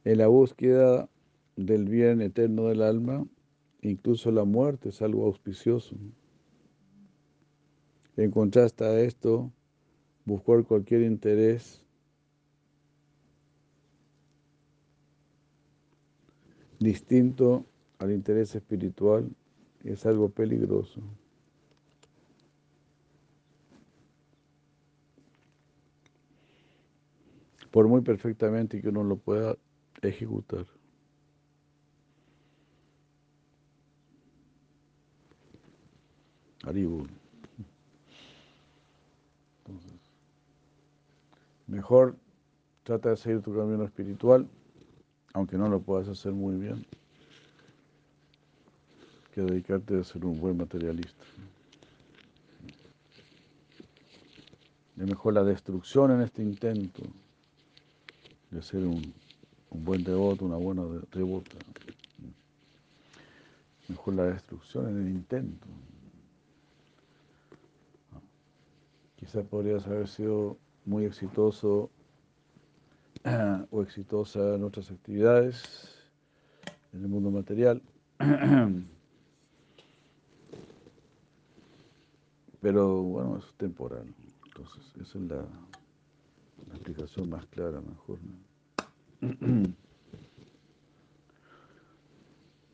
En 0.04 0.18
la 0.18 0.26
búsqueda 0.26 1.08
del 1.56 1.88
bien 1.88 2.20
eterno 2.20 2.64
del 2.64 2.82
alma, 2.82 3.26
incluso 3.80 4.30
la 4.30 4.44
muerte 4.44 4.90
es 4.90 5.00
algo 5.00 5.24
auspicioso. 5.24 5.96
En 8.18 8.30
contraste 8.30 8.84
a 8.84 9.00
esto, 9.00 9.50
buscar 10.26 10.64
cualquier 10.64 11.00
interés 11.00 11.82
distinto 16.78 17.64
al 17.98 18.12
interés 18.12 18.54
espiritual 18.54 19.28
es 19.84 20.06
algo 20.06 20.28
peligroso. 20.28 21.00
Por 27.70 27.86
muy 27.86 28.00
perfectamente 28.00 28.80
que 28.80 28.88
uno 28.88 29.04
lo 29.04 29.16
pueda 29.16 29.56
ejecutar. 30.02 30.66
Entonces, 39.66 40.00
mejor 41.66 42.16
trata 42.84 43.10
de 43.10 43.16
seguir 43.16 43.42
tu 43.42 43.54
camino 43.54 43.84
espiritual, 43.84 44.48
aunque 45.32 45.56
no 45.56 45.68
lo 45.68 45.80
puedas 45.80 46.08
hacer 46.08 46.32
muy 46.32 46.56
bien, 46.56 46.84
que 49.34 49.42
dedicarte 49.42 49.98
a 49.98 50.04
ser 50.04 50.24
un 50.24 50.40
buen 50.40 50.56
materialista. 50.56 51.24
Es 54.96 55.06
mejor 55.06 55.34
la 55.34 55.44
destrucción 55.44 56.10
en 56.10 56.22
este 56.22 56.42
intento 56.42 57.02
de 58.50 58.62
ser 58.62 58.84
un, 58.84 59.14
un 59.70 59.84
buen 59.84 60.02
devoto, 60.02 60.44
una 60.44 60.56
buena 60.56 60.82
devota. 61.12 61.56
Mejor 63.88 64.14
la 64.14 64.24
destrucción 64.24 64.88
en 64.88 65.06
el 65.06 65.08
intento. 65.08 65.66
Quizás 69.16 69.46
podrías 69.46 69.86
haber 69.86 70.08
sido 70.08 70.56
muy 70.84 71.04
exitoso 71.04 71.90
o 73.70 73.82
exitosa 73.82 74.54
en 74.54 74.64
otras 74.64 74.90
actividades 74.90 75.94
en 76.92 77.02
el 77.02 77.08
mundo 77.08 77.30
material, 77.30 77.82
pero 82.60 83.02
bueno, 83.02 83.38
es 83.38 83.52
temporal. 83.56 84.06
Entonces, 84.46 84.92
esa 85.00 85.18
es 85.18 85.24
la, 85.24 85.36
la 85.36 86.74
explicación 86.74 87.28
más 87.28 87.46
clara, 87.46 87.80
mejor. 87.80 88.18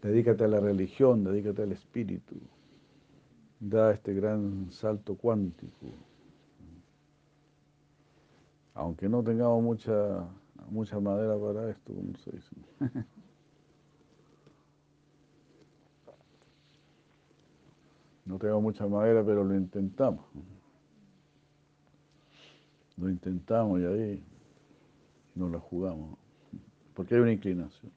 dedícate 0.02 0.44
a 0.44 0.48
la 0.48 0.60
religión, 0.60 1.24
dedícate 1.24 1.62
al 1.62 1.72
espíritu, 1.72 2.36
da 3.58 3.92
este 3.92 4.12
gran 4.12 4.70
salto 4.70 5.16
cuántico 5.16 5.94
aunque 8.74 9.08
no 9.08 9.22
tengamos 9.22 9.62
mucha, 9.62 10.28
mucha 10.68 11.00
madera 11.00 11.38
para 11.38 11.70
esto, 11.70 11.94
como 11.94 12.16
se 12.18 12.30
dice. 12.32 12.56
No 18.26 18.38
tengo 18.38 18.58
mucha 18.60 18.86
madera, 18.86 19.22
pero 19.22 19.44
lo 19.44 19.54
intentamos. 19.54 20.24
Lo 22.96 23.10
intentamos 23.10 23.80
y 23.80 23.84
ahí 23.84 24.24
nos 25.34 25.50
la 25.50 25.60
jugamos. 25.60 26.18
Porque 26.94 27.16
hay 27.16 27.20
una 27.20 27.32
inclinación. 27.32 27.92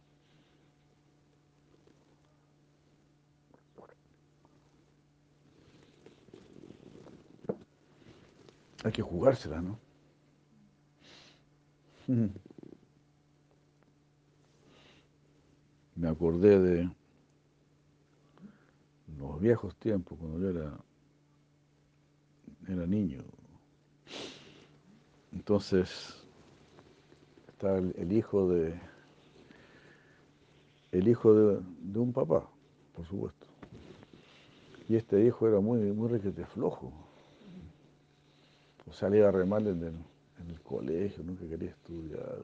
Hay 8.83 8.91
que 8.91 9.01
jugársela, 9.01 9.61
¿no? 9.61 9.86
Me 12.07 12.31
acordé 16.07 16.59
de 16.59 16.89
los 19.17 19.41
viejos 19.41 19.75
tiempos, 19.75 20.17
cuando 20.17 20.39
yo 20.39 20.49
era, 20.49 20.77
era 22.69 22.87
niño. 22.87 23.23
Entonces, 25.33 26.25
estaba 27.49 27.77
el, 27.77 28.11
hijo 28.13 28.47
de 28.49 28.79
el 30.91 31.07
hijo 31.09 31.33
de, 31.33 31.99
un 31.99 32.13
papá, 32.13 32.49
por 32.95 33.05
supuesto. 33.05 33.47
Y 34.87 34.95
este 34.95 35.25
hijo 35.25 35.47
era 35.47 35.59
muy, 35.59 35.79
muy 35.91 36.07
requete 36.07 36.45
flojo. 36.45 36.93
O 38.89 38.93
salía 38.93 39.27
a 39.27 39.31
remar 39.31 39.63
en 39.63 39.83
el, 39.83 39.95
en 40.39 40.51
el 40.51 40.61
colegio, 40.61 41.23
nunca 41.23 41.47
quería 41.47 41.71
estudiar. 41.71 42.41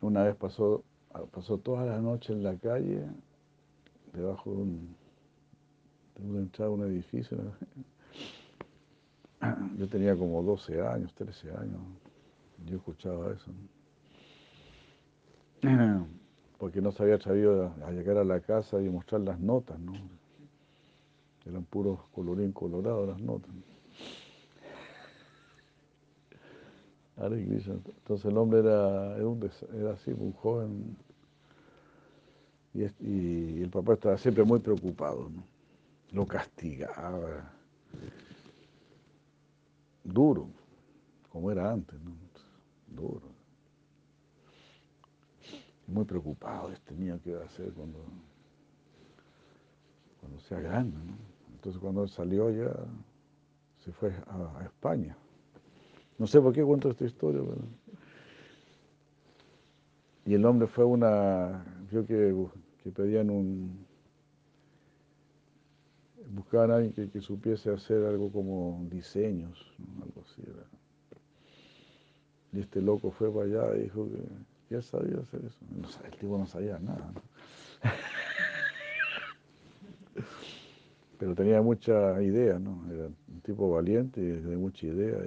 Una 0.00 0.24
vez 0.24 0.36
pasó, 0.36 0.84
pasó 1.32 1.58
toda 1.58 1.84
la 1.84 2.00
noche 2.00 2.32
en 2.32 2.42
la 2.42 2.56
calle, 2.56 3.04
debajo 4.12 4.50
de 4.50 4.56
un, 4.56 4.96
de 6.16 6.26
una 6.28 6.38
entrada 6.40 6.70
a 6.70 6.74
un 6.74 6.84
edificio. 6.84 7.36
Yo 9.76 9.88
tenía 9.88 10.16
como 10.16 10.42
12 10.42 10.80
años, 10.80 11.14
13 11.14 11.50
años. 11.52 11.80
Yo 12.66 12.76
escuchaba 12.76 13.32
eso. 13.32 13.50
Porque 16.58 16.80
no 16.80 16.92
se 16.92 17.02
había 17.02 17.16
atrevido 17.16 17.72
a 17.84 17.90
llegar 17.92 18.16
a 18.18 18.24
la 18.24 18.40
casa 18.40 18.80
y 18.80 18.88
mostrar 18.88 19.20
las 19.20 19.38
notas, 19.38 19.78
¿no? 19.78 19.92
Eran 21.46 21.64
puros 21.64 22.00
colorín 22.12 22.52
colorado 22.52 23.06
las 23.06 23.20
notas. 23.20 23.50
Entonces 27.20 28.24
el 28.26 28.36
hombre 28.36 28.60
era, 28.60 29.16
era, 29.16 29.92
así, 29.92 30.12
un 30.12 30.32
joven, 30.32 30.96
y, 32.74 33.62
el 33.62 33.70
papá 33.70 33.94
estaba 33.94 34.18
siempre 34.18 34.44
muy 34.44 34.60
preocupado, 34.60 35.28
¿no? 35.28 35.42
lo 36.12 36.26
castigaba, 36.26 37.52
duro, 40.04 40.48
como 41.30 41.50
era 41.50 41.72
antes, 41.72 42.00
¿no? 42.00 42.12
duro. 42.86 43.28
Muy 45.86 46.04
preocupado, 46.04 46.70
este 46.70 46.94
niño 46.94 47.18
qué 47.24 47.34
va 47.34 47.42
a 47.42 47.46
hacer 47.46 47.72
cuando, 47.72 47.98
cuando 50.20 50.38
sea 50.40 50.60
grande. 50.60 50.96
¿no? 50.98 51.16
Entonces 51.54 51.80
cuando 51.80 52.02
él 52.02 52.10
salió 52.10 52.50
ya 52.50 52.72
se 53.84 53.92
fue 53.92 54.10
a 54.10 54.64
España. 54.64 55.16
No 56.18 56.26
sé 56.26 56.40
por 56.40 56.52
qué 56.52 56.64
cuento 56.64 56.90
esta 56.90 57.04
historia. 57.04 57.42
Y 60.26 60.34
el 60.34 60.44
hombre 60.44 60.66
fue 60.66 60.84
una, 60.84 61.64
vio 61.90 62.04
que, 62.04 62.34
que 62.82 62.90
pedían 62.90 63.30
un, 63.30 63.86
buscaban 66.30 66.70
a 66.70 66.76
alguien 66.76 67.10
que, 67.10 67.20
supiese 67.20 67.70
hacer 67.70 68.04
algo 68.04 68.30
como 68.30 68.86
diseños, 68.90 69.72
algo 70.02 70.22
así. 70.22 70.42
Y 72.52 72.60
este 72.60 72.80
loco 72.80 73.10
fue 73.10 73.32
para 73.32 73.46
allá 73.46 73.76
y 73.76 73.82
dijo 73.84 74.08
que 74.08 74.74
ya 74.74 74.82
sabía 74.82 75.18
hacer 75.20 75.40
eso. 75.44 75.58
el 76.04 76.18
tipo 76.18 76.38
no 76.38 76.46
sabía 76.46 76.78
nada. 76.78 77.12
Pero 81.18 81.34
tenía 81.34 81.60
mucha 81.62 82.22
idea, 82.22 82.58
¿no? 82.58 82.84
Era 82.92 83.06
un 83.06 83.40
tipo 83.42 83.70
valiente 83.70 84.20
y 84.20 84.24
de 84.24 84.56
mucha 84.56 84.86
idea. 84.86 85.18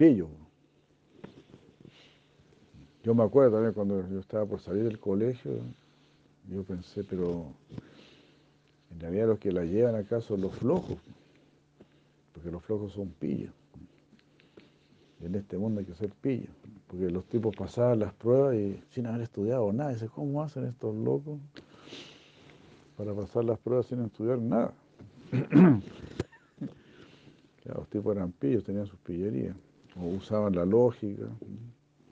Pillo. 0.00 0.28
Yo 3.04 3.14
me 3.14 3.22
acuerdo 3.22 3.52
también 3.52 3.74
cuando 3.74 4.08
yo 4.08 4.18
estaba 4.18 4.46
por 4.46 4.58
salir 4.58 4.84
del 4.84 4.98
colegio, 4.98 5.52
yo 6.48 6.62
pensé, 6.62 7.04
pero 7.04 7.52
en 8.90 9.00
realidad 9.00 9.26
los 9.26 9.38
que 9.38 9.52
la 9.52 9.66
llevan 9.66 9.96
acá 9.96 10.22
son 10.22 10.40
los 10.40 10.54
flojos, 10.54 10.96
porque 12.32 12.50
los 12.50 12.62
flojos 12.62 12.94
son 12.94 13.10
pillos. 13.10 13.52
En 15.20 15.34
este 15.34 15.58
mundo 15.58 15.80
hay 15.80 15.86
que 15.86 15.94
ser 15.94 16.12
pillo, 16.12 16.48
porque 16.86 17.10
los 17.10 17.26
tipos 17.26 17.54
pasaban 17.54 17.98
las 17.98 18.14
pruebas 18.14 18.54
y 18.54 18.82
sin 18.92 19.06
haber 19.06 19.20
estudiado 19.20 19.70
nada. 19.70 19.92
Dice, 19.92 20.08
¿cómo 20.08 20.42
hacen 20.42 20.64
estos 20.64 20.94
locos 20.94 21.38
para 22.96 23.12
pasar 23.12 23.44
las 23.44 23.58
pruebas 23.58 23.84
sin 23.84 24.02
estudiar 24.02 24.38
nada? 24.38 24.72
los 27.64 27.88
tipos 27.90 28.16
eran 28.16 28.32
pillos, 28.32 28.64
tenían 28.64 28.86
sus 28.86 28.98
pillerías 29.00 29.54
o 29.96 30.06
usaban 30.06 30.54
la 30.54 30.64
lógica, 30.64 31.28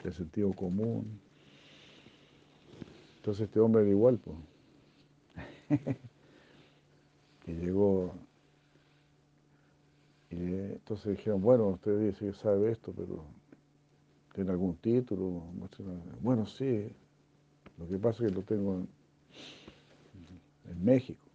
el 0.04 0.12
sentido 0.12 0.52
común. 0.52 1.20
Entonces 3.16 3.46
este 3.46 3.60
hombre 3.60 3.82
era 3.82 3.90
igual, 3.90 4.18
pues. 4.18 4.36
que 7.44 7.52
llegó 7.54 8.14
y 10.30 10.36
entonces 10.36 11.16
dijeron, 11.16 11.40
bueno, 11.40 11.68
usted 11.68 11.98
dice 11.98 12.26
que 12.26 12.32
sabe 12.34 12.70
esto, 12.70 12.92
pero 12.94 13.24
¿Tiene 14.38 14.52
algún 14.52 14.76
título? 14.76 15.42
Bueno, 16.20 16.46
sí. 16.46 16.94
Lo 17.76 17.88
que 17.88 17.98
pasa 17.98 18.24
es 18.24 18.30
que 18.30 18.36
lo 18.36 18.42
tengo 18.44 18.74
en, 18.76 18.88
en 20.70 20.84
México. 20.84 21.26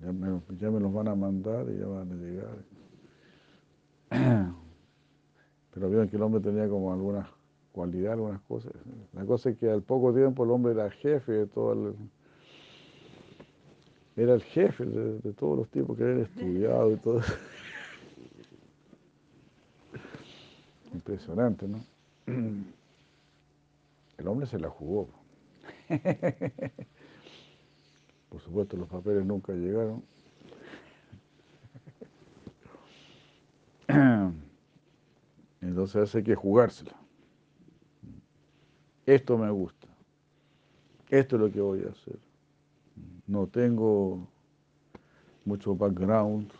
Ya 0.00 0.12
me, 0.12 0.40
ya 0.58 0.70
me, 0.70 0.80
los 0.80 0.94
van 0.94 1.08
a 1.08 1.14
mandar 1.14 1.66
y 1.68 1.78
ya 1.78 1.86
van 1.86 2.10
a 2.10 2.14
llegar. 2.14 2.64
Pero 5.76 5.88
vieron 5.90 6.08
que 6.08 6.16
el 6.16 6.22
hombre 6.22 6.40
tenía 6.40 6.66
como 6.70 6.90
algunas 6.90 7.28
cualidades, 7.70 8.12
algunas 8.12 8.40
cosas. 8.40 8.72
La 9.12 9.26
cosa 9.26 9.50
es 9.50 9.58
que 9.58 9.68
al 9.68 9.82
poco 9.82 10.14
tiempo 10.14 10.44
el 10.44 10.50
hombre 10.50 10.72
era 10.72 10.90
jefe 10.90 11.32
de 11.32 11.46
todo 11.46 11.74
el... 11.74 11.94
Era 14.16 14.32
el 14.32 14.42
jefe 14.42 14.86
de, 14.86 15.18
de 15.18 15.32
todos 15.34 15.58
los 15.58 15.68
tipos 15.68 15.98
que 15.98 16.04
habían 16.04 16.22
estudiado 16.22 16.92
y 16.92 16.96
todo. 16.96 17.20
Impresionante, 20.94 21.68
¿no? 21.68 21.84
El 24.16 24.28
hombre 24.28 24.46
se 24.46 24.58
la 24.58 24.70
jugó. 24.70 25.10
Por 28.30 28.40
supuesto, 28.40 28.78
los 28.78 28.88
papeles 28.88 29.26
nunca 29.26 29.52
llegaron. 29.52 30.02
Entonces 35.76 36.14
hay 36.14 36.22
que 36.22 36.34
jugársela. 36.34 36.94
Esto 39.04 39.36
me 39.36 39.50
gusta. 39.50 39.86
Esto 41.10 41.36
es 41.36 41.42
lo 41.42 41.52
que 41.52 41.60
voy 41.60 41.84
a 41.84 41.90
hacer. 41.90 42.18
No 43.26 43.46
tengo 43.46 44.26
mucho 45.44 45.76
background, 45.76 46.50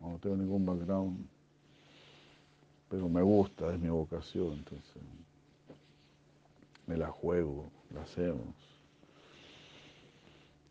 no 0.00 0.18
tengo 0.22 0.38
ningún 0.38 0.64
background, 0.64 1.18
pero 2.88 3.10
me 3.10 3.20
gusta, 3.20 3.74
es 3.74 3.78
mi 3.78 3.90
vocación, 3.90 4.54
entonces 4.54 5.02
me 6.86 6.96
la 6.96 7.10
juego, 7.10 7.70
la 7.92 8.00
hacemos. 8.00 8.54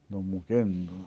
Don 0.07 0.27
Muquendo, 0.27 1.05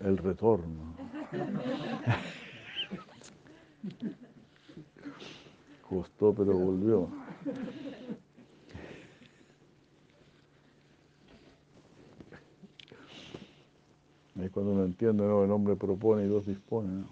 el 0.00 0.18
retorno. 0.18 0.92
Costó, 5.88 6.34
pero 6.34 6.52
volvió. 6.52 7.08
Es 14.40 14.50
cuando 14.50 14.72
uno 14.72 14.84
entiende, 14.84 15.24
¿no? 15.24 15.44
el 15.44 15.50
hombre 15.50 15.76
propone 15.76 16.24
y 16.24 16.28
dos 16.28 16.44
dispone. 16.44 16.92
¿no? 16.92 17.08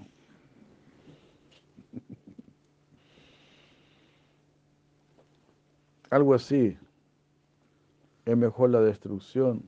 Algo 6.10 6.34
así. 6.34 6.76
Es 8.26 8.36
mejor 8.36 8.68
la 8.68 8.82
destrucción 8.82 9.62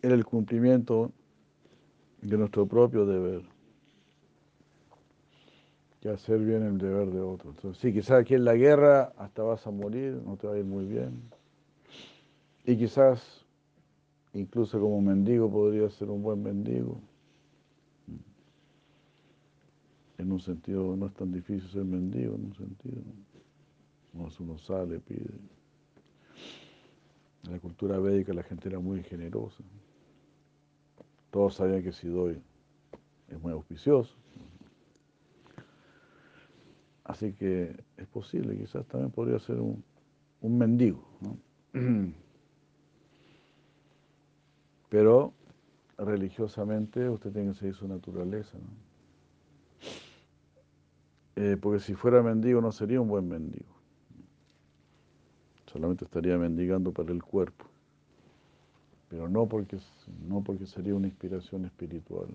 en 0.00 0.12
el 0.12 0.24
cumplimiento 0.24 1.12
de 2.22 2.38
nuestro 2.38 2.66
propio 2.66 3.04
deber 3.04 3.57
que 6.00 6.08
hacer 6.08 6.38
bien 6.38 6.62
el 6.62 6.78
deber 6.78 7.10
de 7.10 7.20
otro. 7.20 7.50
Entonces, 7.50 7.80
sí, 7.80 7.92
quizás 7.92 8.20
aquí 8.20 8.34
en 8.34 8.44
la 8.44 8.54
guerra 8.54 9.12
hasta 9.16 9.42
vas 9.42 9.66
a 9.66 9.70
morir, 9.70 10.20
no 10.24 10.36
te 10.36 10.46
va 10.46 10.54
a 10.54 10.58
ir 10.58 10.64
muy 10.64 10.84
bien. 10.84 11.22
Y 12.64 12.76
quizás, 12.76 13.44
incluso 14.32 14.80
como 14.80 15.00
mendigo, 15.00 15.50
podría 15.50 15.88
ser 15.90 16.10
un 16.10 16.22
buen 16.22 16.42
mendigo. 16.42 17.00
En 20.18 20.32
un 20.32 20.40
sentido, 20.40 20.96
no 20.96 21.06
es 21.06 21.14
tan 21.14 21.32
difícil 21.32 21.68
ser 21.70 21.84
mendigo, 21.84 22.34
en 22.34 22.46
un 22.46 22.54
sentido. 22.54 23.02
Uno 24.12 24.58
sale, 24.58 24.98
pide. 24.98 25.30
En 27.44 27.52
la 27.52 27.58
cultura 27.60 27.98
védica 27.98 28.32
la 28.32 28.42
gente 28.42 28.68
era 28.68 28.80
muy 28.80 29.02
generosa. 29.04 29.62
Todos 31.30 31.54
sabían 31.54 31.82
que 31.82 31.92
si 31.92 32.08
doy 32.08 32.40
es 33.28 33.40
muy 33.40 33.52
auspicioso. 33.52 34.14
Así 37.08 37.32
que 37.32 37.74
es 37.96 38.06
posible, 38.06 38.56
quizás 38.56 38.86
también 38.86 39.10
podría 39.10 39.38
ser 39.38 39.58
un, 39.60 39.82
mendigo. 40.42 41.02
¿no? 41.22 41.38
Pero 44.90 45.32
religiosamente 45.96 47.08
usted 47.08 47.32
tiene 47.32 47.52
que 47.52 47.58
seguir 47.58 47.74
su 47.74 47.88
naturaleza. 47.88 48.58
¿no? 48.58 48.68
Eh, 51.36 51.56
porque 51.56 51.80
si 51.80 51.94
fuera 51.94 52.22
mendigo 52.22 52.60
no 52.60 52.72
sería 52.72 53.00
un 53.00 53.08
buen 53.08 53.26
mendigo. 53.26 53.74
Solamente 55.64 56.04
estaría 56.04 56.36
mendigando 56.36 56.92
para 56.92 57.10
el 57.10 57.22
cuerpo. 57.22 57.64
Pero 59.08 59.30
no 59.30 59.46
porque, 59.46 59.78
no 60.26 60.42
porque 60.42 60.66
sería 60.66 60.94
una 60.94 61.06
inspiración 61.06 61.64
espiritual. 61.64 62.28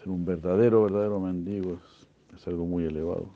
Ser 0.00 0.08
un 0.08 0.24
verdadero, 0.24 0.82
verdadero 0.84 1.20
mendigo 1.20 1.78
es, 2.34 2.46
algo 2.46 2.64
muy 2.64 2.84
elevado. 2.84 3.28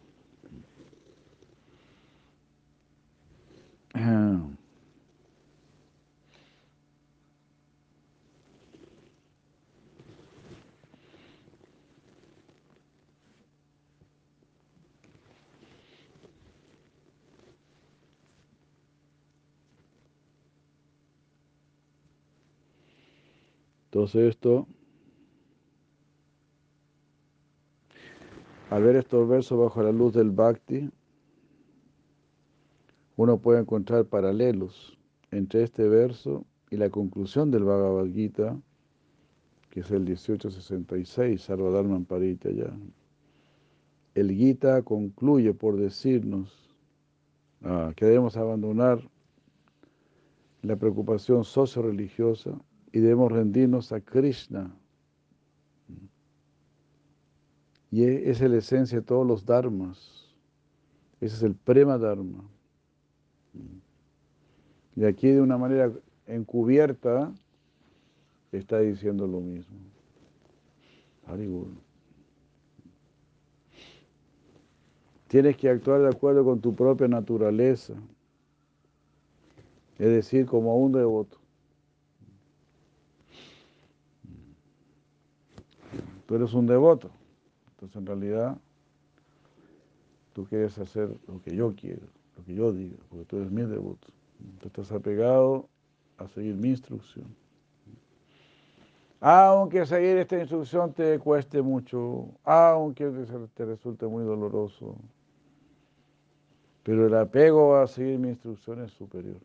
Entonces 23.94 24.30
esto, 24.30 24.66
al 28.74 28.82
ver 28.82 28.96
estos 28.96 29.28
versos 29.28 29.56
bajo 29.56 29.84
la 29.84 29.92
luz 29.92 30.14
del 30.14 30.32
Bhakti, 30.32 30.90
uno 33.14 33.38
puede 33.38 33.60
encontrar 33.60 34.04
paralelos 34.06 34.98
entre 35.30 35.62
este 35.62 35.88
verso 35.88 36.44
y 36.70 36.76
la 36.76 36.90
conclusión 36.90 37.52
del 37.52 37.62
Bhagavad 37.62 38.06
Gita, 38.06 38.60
que 39.70 39.78
es 39.78 39.90
el 39.92 40.00
1866, 40.00 41.40
Sarvadharman 41.40 42.04
Paritaya. 42.04 42.76
El 44.16 44.32
Gita 44.32 44.82
concluye 44.82 45.54
por 45.54 45.76
decirnos 45.76 46.76
ah, 47.62 47.92
que 47.94 48.06
debemos 48.06 48.36
abandonar 48.36 49.08
la 50.62 50.74
preocupación 50.74 51.44
socio-religiosa 51.44 52.58
y 52.90 52.98
debemos 52.98 53.30
rendirnos 53.30 53.92
a 53.92 54.00
Krishna. 54.00 54.76
Y 57.94 58.02
esa 58.02 58.46
es 58.46 58.50
la 58.50 58.56
esencia 58.56 58.98
de 58.98 59.04
todos 59.04 59.24
los 59.24 59.46
dharmas. 59.46 60.26
Ese 61.20 61.36
es 61.36 61.42
el 61.44 61.54
prema 61.54 61.96
dharma. 61.96 62.42
Y 64.96 65.04
aquí 65.04 65.28
de 65.28 65.40
una 65.40 65.56
manera 65.56 65.92
encubierta 66.26 67.32
está 68.50 68.80
diciendo 68.80 69.28
lo 69.28 69.38
mismo. 69.38 69.76
Tienes 75.28 75.56
que 75.56 75.68
actuar 75.68 76.00
de 76.00 76.08
acuerdo 76.08 76.44
con 76.44 76.60
tu 76.60 76.74
propia 76.74 77.06
naturaleza, 77.06 77.94
es 80.00 80.08
decir, 80.08 80.46
como 80.46 80.76
un 80.78 80.90
devoto. 80.90 81.38
Tú 86.26 86.34
eres 86.34 86.52
un 86.54 86.66
devoto, 86.66 87.08
entonces 87.84 87.96
en 87.96 88.06
realidad 88.06 88.56
tú 90.32 90.46
quieres 90.46 90.78
hacer 90.78 91.14
lo 91.28 91.40
que 91.42 91.54
yo 91.54 91.74
quiero, 91.74 92.06
lo 92.36 92.44
que 92.44 92.54
yo 92.54 92.72
diga, 92.72 92.96
porque 93.08 93.24
tú 93.24 93.36
eres 93.36 93.50
mi 93.50 93.62
devoto. 93.62 94.08
Tú 94.60 94.68
estás 94.68 94.90
apegado 94.92 95.68
a 96.18 96.26
seguir 96.28 96.54
mi 96.54 96.70
instrucción. 96.70 97.26
Aunque 99.20 99.86
seguir 99.86 100.18
esta 100.18 100.38
instrucción 100.38 100.92
te 100.92 101.18
cueste 101.18 101.62
mucho, 101.62 102.28
aunque 102.44 103.10
te 103.54 103.64
resulte 103.64 104.06
muy 104.06 104.24
doloroso, 104.24 104.96
pero 106.82 107.06
el 107.06 107.14
apego 107.14 107.76
a 107.76 107.86
seguir 107.86 108.18
mi 108.18 108.28
instrucción 108.28 108.82
es 108.82 108.90
superior. 108.92 109.40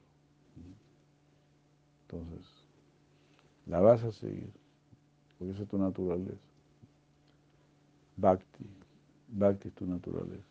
Entonces, 2.01 2.45
la 3.67 3.79
vas 3.79 4.03
a 4.03 4.11
seguir, 4.11 4.51
porque 5.37 5.53
esa 5.53 5.63
es 5.63 5.69
tu 5.69 5.77
naturaleza. 5.77 6.48
Bhakti, 8.19 8.65
Bhakti 9.29 9.67
es 9.69 9.73
tu 9.75 9.85
naturaleza. 9.85 10.43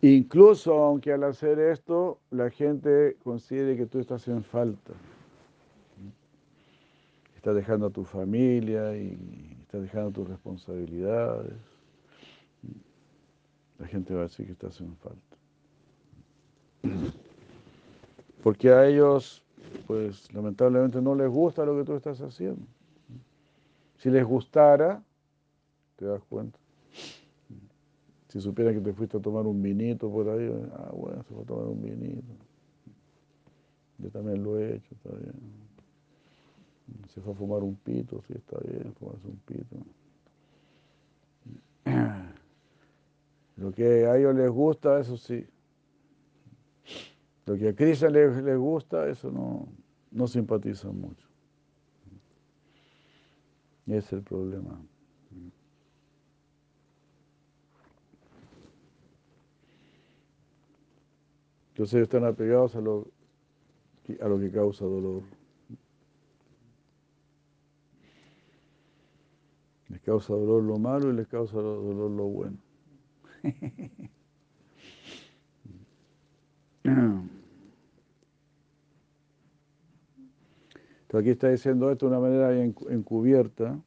Incluso 0.00 0.74
aunque 0.74 1.12
al 1.12 1.24
hacer 1.24 1.58
esto 1.58 2.20
la 2.30 2.50
gente 2.50 3.16
considere 3.22 3.76
que 3.76 3.86
tú 3.86 3.98
estás 3.98 4.26
en 4.28 4.42
falta. 4.44 4.92
Estás 7.34 7.54
dejando 7.54 7.86
a 7.86 7.90
tu 7.90 8.04
familia 8.04 8.96
y 8.96 9.56
estás 9.62 9.82
dejando 9.82 10.10
tus 10.10 10.28
responsabilidades. 10.28 11.77
La 13.78 13.86
gente 13.86 14.14
va 14.14 14.20
a 14.20 14.22
decir 14.24 14.46
que 14.46 14.52
estás 14.52 14.80
en 14.80 14.96
falta. 14.96 15.36
Porque 18.42 18.70
a 18.70 18.86
ellos, 18.86 19.42
pues 19.86 20.32
lamentablemente 20.32 21.00
no 21.00 21.14
les 21.14 21.28
gusta 21.28 21.64
lo 21.64 21.76
que 21.76 21.84
tú 21.84 21.94
estás 21.94 22.20
haciendo. 22.20 22.66
Si 23.98 24.10
les 24.10 24.24
gustara, 24.24 25.02
te 25.96 26.04
das 26.04 26.22
cuenta. 26.28 26.58
Si 28.28 28.40
supieran 28.40 28.74
que 28.74 28.80
te 28.80 28.92
fuiste 28.92 29.16
a 29.16 29.20
tomar 29.20 29.46
un 29.46 29.60
vinito 29.62 30.10
por 30.10 30.28
ahí, 30.28 30.50
ah, 30.74 30.90
bueno, 30.92 31.22
se 31.24 31.34
fue 31.34 31.42
a 31.42 31.46
tomar 31.46 31.66
un 31.66 31.82
vinito. 31.82 32.32
Yo 33.98 34.10
también 34.10 34.42
lo 34.42 34.58
he 34.58 34.76
hecho, 34.76 34.94
está 34.94 35.10
bien. 35.10 35.32
Se 37.08 37.20
fue 37.20 37.32
a 37.32 37.36
fumar 37.36 37.62
un 37.62 37.74
pito, 37.74 38.22
sí, 38.26 38.34
está 38.34 38.58
bien, 38.60 38.92
fumarse 38.94 39.26
un 39.26 39.40
pito. 39.44 39.76
Lo 43.58 43.72
que 43.72 44.06
a 44.06 44.16
ellos 44.16 44.36
les 44.36 44.50
gusta, 44.50 45.00
eso 45.00 45.16
sí. 45.16 45.44
Lo 47.44 47.56
que 47.56 47.70
a 47.70 47.74
Krishna 47.74 48.08
les, 48.08 48.42
les 48.42 48.56
gusta, 48.56 49.08
eso 49.08 49.32
no, 49.32 49.68
no 50.12 50.28
simpatizan 50.28 50.98
mucho. 50.98 51.26
Ese 53.86 53.98
es 53.98 54.12
el 54.12 54.22
problema. 54.22 54.80
Entonces 61.70 62.02
están 62.02 62.24
apegados 62.24 62.76
a 62.76 62.80
lo, 62.80 63.08
a 64.20 64.28
lo 64.28 64.38
que 64.38 64.50
causa 64.52 64.84
dolor. 64.84 65.22
Les 69.88 70.00
causa 70.02 70.32
dolor 70.34 70.62
lo 70.62 70.78
malo 70.78 71.10
y 71.10 71.16
les 71.16 71.26
causa 71.26 71.56
dolor 71.56 72.10
lo 72.10 72.24
bueno. 72.24 72.67
Entonces 81.08 81.20
aquí 81.20 81.30
está 81.30 81.48
diciendo 81.48 81.90
esto 81.90 82.06
de 82.06 82.16
una 82.16 82.20
manera 82.20 82.54
encubierta. 82.90 83.80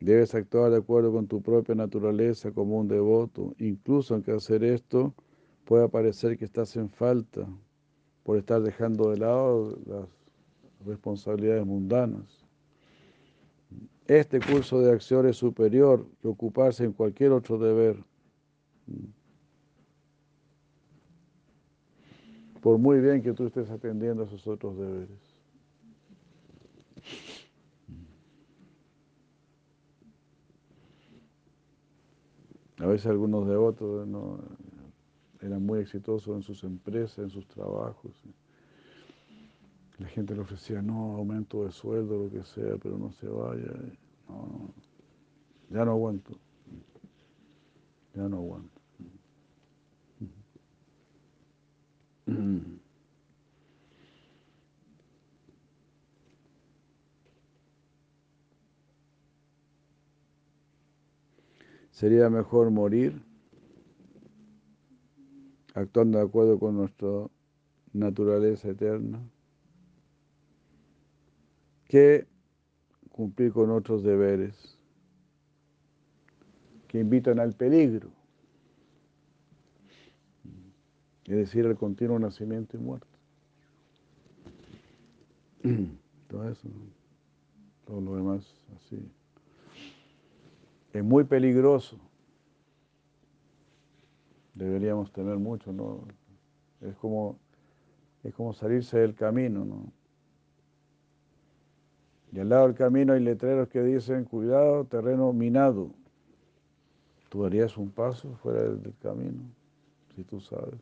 Debes 0.00 0.34
actuar 0.34 0.70
de 0.70 0.78
acuerdo 0.78 1.12
con 1.12 1.26
tu 1.26 1.42
propia 1.42 1.74
naturaleza 1.74 2.52
como 2.52 2.78
un 2.78 2.88
devoto, 2.88 3.54
incluso 3.58 4.14
aunque 4.14 4.32
hacer 4.32 4.64
esto 4.64 5.14
pueda 5.64 5.88
parecer 5.88 6.38
que 6.38 6.44
estás 6.44 6.74
en 6.76 6.88
falta 6.88 7.46
por 8.22 8.38
estar 8.38 8.62
dejando 8.62 9.10
de 9.10 9.18
lado 9.18 9.78
las 9.86 10.08
responsabilidades 10.86 11.66
mundanas. 11.66 12.46
Este 14.06 14.40
curso 14.40 14.80
de 14.80 14.90
acción 14.90 15.26
es 15.28 15.36
superior 15.36 16.06
que 16.20 16.28
ocuparse 16.28 16.84
en 16.84 16.92
cualquier 16.92 17.32
otro 17.32 17.58
deber. 17.58 18.02
Por 22.60 22.78
muy 22.78 23.00
bien 23.00 23.22
que 23.22 23.32
tú 23.32 23.46
estés 23.46 23.70
atendiendo 23.70 24.22
a 24.22 24.26
esos 24.26 24.46
otros 24.46 24.76
deberes. 24.76 25.18
A 32.78 32.86
veces 32.86 33.06
algunos 33.06 33.46
devotos 33.46 34.06
no, 34.06 34.38
eran 35.42 35.64
muy 35.64 35.80
exitosos 35.80 36.34
en 36.34 36.42
sus 36.42 36.64
empresas, 36.64 37.18
en 37.18 37.30
sus 37.30 37.46
trabajos. 37.46 38.12
La 39.98 40.08
gente 40.08 40.34
le 40.34 40.40
ofrecía, 40.40 40.80
no, 40.80 41.16
aumento 41.16 41.64
de 41.64 41.72
sueldo, 41.72 42.24
lo 42.24 42.30
que 42.30 42.42
sea, 42.42 42.76
pero 42.82 42.96
no 42.96 43.12
se 43.12 43.28
vaya. 43.28 43.70
No, 44.28 44.34
no, 44.34 44.74
ya 45.68 45.84
no 45.84 45.92
aguanto. 45.92 46.38
Ya 48.14 48.28
no 48.28 48.38
aguanto. 48.38 48.79
Sería 61.90 62.30
mejor 62.30 62.70
morir 62.70 63.22
actuando 65.74 66.18
de 66.18 66.24
acuerdo 66.24 66.58
con 66.58 66.76
nuestra 66.76 67.26
naturaleza 67.92 68.68
eterna, 68.68 69.20
que 71.86 72.26
cumplir 73.10 73.52
con 73.52 73.70
otros 73.70 74.02
deberes 74.02 74.78
que 76.88 77.00
invitan 77.00 77.38
al 77.38 77.52
peligro, 77.52 78.10
es 81.30 81.36
decir, 81.36 81.66
al 81.66 81.76
continuo 81.76 82.18
nacimiento 82.18 82.76
y 82.76 82.80
muerte. 82.80 83.18
Todo 86.28 86.48
eso, 86.48 86.68
todo 87.84 88.00
lo 88.00 88.14
demás 88.14 88.54
así. 88.76 89.04
Es 90.92 91.02
muy 91.02 91.24
peligroso 91.24 91.98
deberíamos 94.54 95.12
tener 95.12 95.38
mucho, 95.38 95.72
¿no? 95.72 96.04
Es 96.80 96.94
como, 96.96 97.38
es 98.22 98.34
como 98.34 98.52
salirse 98.52 98.98
del 98.98 99.14
camino, 99.14 99.64
¿no? 99.64 99.92
Y 102.32 102.38
al 102.38 102.48
lado 102.48 102.66
del 102.66 102.76
camino 102.76 103.12
hay 103.12 103.20
letreros 103.20 103.68
que 103.68 103.82
dicen, 103.82 104.24
cuidado, 104.24 104.84
terreno 104.84 105.32
minado. 105.32 105.90
Tú 107.28 107.44
harías 107.44 107.76
un 107.76 107.90
paso 107.90 108.36
fuera 108.36 108.62
del 108.62 108.94
camino, 109.02 109.40
si 110.14 110.22
tú 110.22 110.40
sabes. 110.40 110.80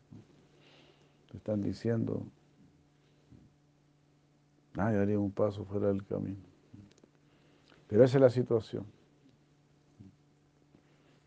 Están 1.39 1.62
diciendo, 1.62 2.26
nadie 4.74 4.99
haría 4.99 5.18
un 5.20 5.30
paso 5.30 5.64
fuera 5.64 5.86
del 5.86 6.05
camino. 6.05 6.43
Pero 7.86 8.05
esa 8.05 8.18
es 8.18 8.20
la 8.20 8.28
situación. 8.28 8.84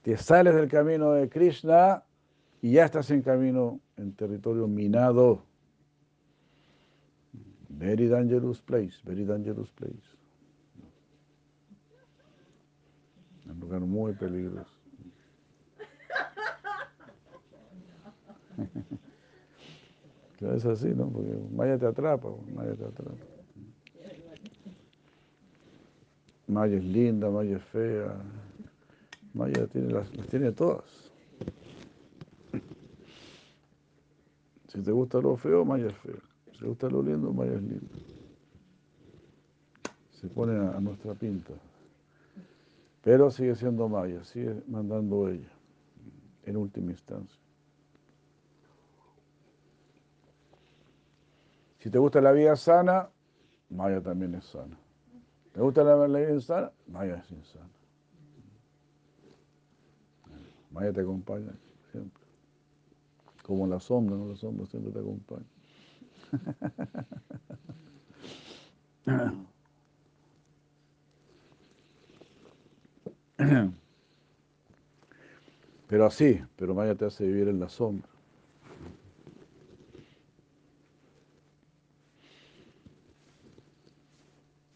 Te 0.01 0.18
sales 0.18 0.53
del 0.53 0.68
camino 0.68 1.14
de 1.14 1.30
Krishna 1.30 2.03
y 2.62 2.74
ya 2.74 2.84
estás 2.86 3.09
en 3.09 3.22
camino 3.22 3.80
en 3.95 4.14
territorio 4.14 4.68
minado. 4.68 5.45
Very 7.70 8.09
dangerous 8.09 8.62
place, 8.62 8.99
very 9.05 9.24
dangerous 9.24 9.72
place. 9.72 10.18
Un 13.45 13.59
lugar 13.62 13.80
muy 13.80 14.14
peligroso. 14.14 14.76
es 20.42 20.66
así, 20.66 20.89
¿no? 20.89 21.08
Porque 21.10 21.38
Maya 21.54 21.78
te 21.78 21.86
atrapa, 21.86 22.30
Maya 22.54 22.76
te 22.76 22.86
atrapa. 22.86 23.16
Maya 26.48 26.78
es 26.78 26.84
linda, 26.84 27.30
Maya 27.30 27.58
es 27.58 27.64
fea. 27.66 28.16
Maya 29.34 29.68
tiene 29.68 29.94
las, 29.94 30.10
tiene 30.30 30.52
todas. 30.52 31.12
Si 34.68 34.82
te 34.82 34.92
gusta 34.92 35.20
lo 35.20 35.38
feo, 35.38 35.64
Maya 35.64 35.88
es 35.88 35.98
feo. 35.98 36.20
Si 36.54 36.60
te 36.60 36.66
gusta 36.66 36.89
lo 36.89 37.02
lindo, 37.04 37.32
Maya 37.32 37.54
es 37.54 37.62
lindo. 37.62 37.96
Se 40.20 40.28
pone 40.28 40.54
a, 40.54 40.80
nuestra 40.80 41.14
pinta. 41.14 41.54
Pero 43.04 43.32
sigue 43.32 43.56
siendo 43.56 43.88
Maya, 43.88 44.24
sigue 44.24 44.62
mandando 44.68 45.30
ella, 45.30 45.52
en 46.46 46.58
última 46.58 46.92
instancia. 46.92 47.39
Si 51.82 51.89
te 51.89 51.97
gusta 51.97 52.21
la 52.21 52.32
vida 52.32 52.55
sana, 52.55 53.09
Maya 53.69 54.01
también 54.01 54.36
es 54.36 54.45
sana. 54.45 54.77
¿Te 55.51 55.59
gusta 55.61 55.84
la, 55.84 56.05
vida 56.05 56.29
insana? 56.29 56.71
Maya 56.88 57.15
es 57.15 57.32
insana. 57.32 57.71
Maya 60.69 60.93
te 60.93 61.01
acompaña 61.01 61.51
siempre. 61.91 62.23
Como 63.43 63.65
la 63.65 63.79
sombra, 63.79 64.15
¿no? 64.15 64.27
La 64.27 64.36
sombra 64.36 64.67
siempre 64.67 64.93
te 64.93 64.99
acompaña. 64.99 65.47
Pero 75.88 76.05
así, 76.05 76.39
pero 76.55 76.73
Maya 76.73 76.95
te 76.95 77.05
hace 77.05 77.25
vivir 77.25 77.49
en 77.49 77.59
la 77.59 77.67
sombra. 77.67 78.11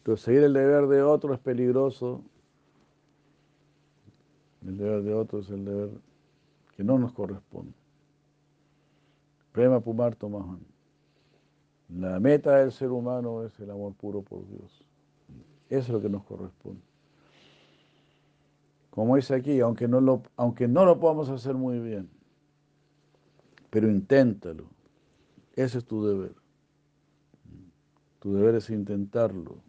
Entonces, 0.06 0.24
seguir 0.24 0.44
el 0.44 0.52
deber 0.52 0.86
de 0.86 1.02
otro 1.02 1.34
es 1.34 1.40
peligroso. 1.40 2.22
El 4.64 4.78
deber 4.78 5.02
de 5.02 5.12
otro 5.12 5.40
es 5.40 5.50
el 5.50 5.64
deber 5.64 5.90
que 6.76 6.84
no 6.84 6.96
nos 6.96 7.12
corresponde. 7.12 7.72
Prema 9.50 9.80
Pumarto 9.80 10.28
Mahan. 10.28 10.60
La 11.88 12.20
meta 12.20 12.58
del 12.58 12.70
ser 12.70 12.92
humano 12.92 13.42
es 13.42 13.58
el 13.58 13.68
amor 13.68 13.94
puro 13.94 14.22
por 14.22 14.46
Dios. 14.46 14.84
Eso 15.68 15.86
es 15.86 15.88
lo 15.88 16.00
que 16.00 16.08
nos 16.08 16.22
corresponde. 16.22 16.82
Como 18.90 19.16
dice 19.16 19.34
aquí, 19.34 19.58
aunque 19.58 19.88
no 19.88 20.00
lo, 20.00 20.22
aunque 20.36 20.68
no 20.68 20.84
lo 20.84 21.00
podamos 21.00 21.30
hacer 21.30 21.56
muy 21.56 21.80
bien, 21.80 22.08
pero 23.70 23.90
inténtalo. 23.90 24.66
Ese 25.56 25.78
es 25.78 25.84
tu 25.84 26.06
deber. 26.06 26.36
Tu 28.20 28.32
deber 28.32 28.54
es 28.54 28.70
intentarlo. 28.70 29.65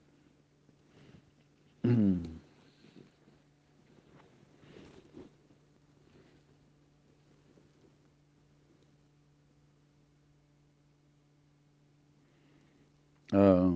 Ah, 13.33 13.73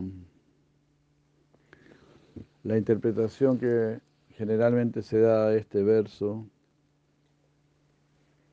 la 2.64 2.78
interpretación 2.78 3.57
que 3.57 3.99
generalmente 4.30 5.01
se 5.01 5.20
da 5.20 5.47
a 5.47 5.55
este 5.55 5.84
verso, 5.84 6.47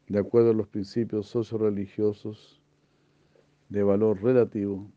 de 0.09 0.19
acuerdo 0.19 0.51
a 0.51 0.55
los 0.55 0.69
principios 0.69 1.27
socio-religiosos 1.27 2.61
de 3.69 3.83
valor 3.83 4.23
relativo, 4.23 4.91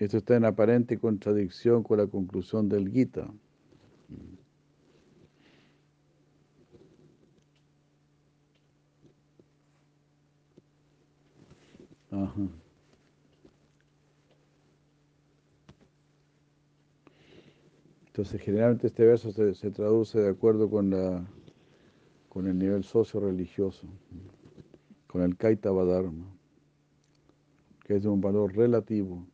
esto 0.00 0.16
está 0.16 0.34
en 0.36 0.46
aparente 0.46 0.98
contradicción 0.98 1.82
con 1.82 1.98
la 1.98 2.06
conclusión 2.06 2.70
del 2.70 2.90
Gita. 2.90 3.30
Entonces, 18.06 18.40
generalmente 18.40 18.86
este 18.86 19.04
verso 19.04 19.30
se, 19.32 19.70
traduce 19.70 20.18
de 20.18 20.30
acuerdo 20.30 20.70
con, 20.70 20.90
la, 20.90 21.24
con 22.30 22.46
el 22.46 22.58
nivel 22.58 22.84
socio-religioso, 22.84 23.86
con 25.06 25.20
el 25.22 25.36
Kaita 25.36 25.70
Dharma, 25.70 26.26
que 27.84 27.96
es 27.96 28.02
de 28.02 28.08
un 28.08 28.22
valor 28.22 28.56
relativo 28.56 29.26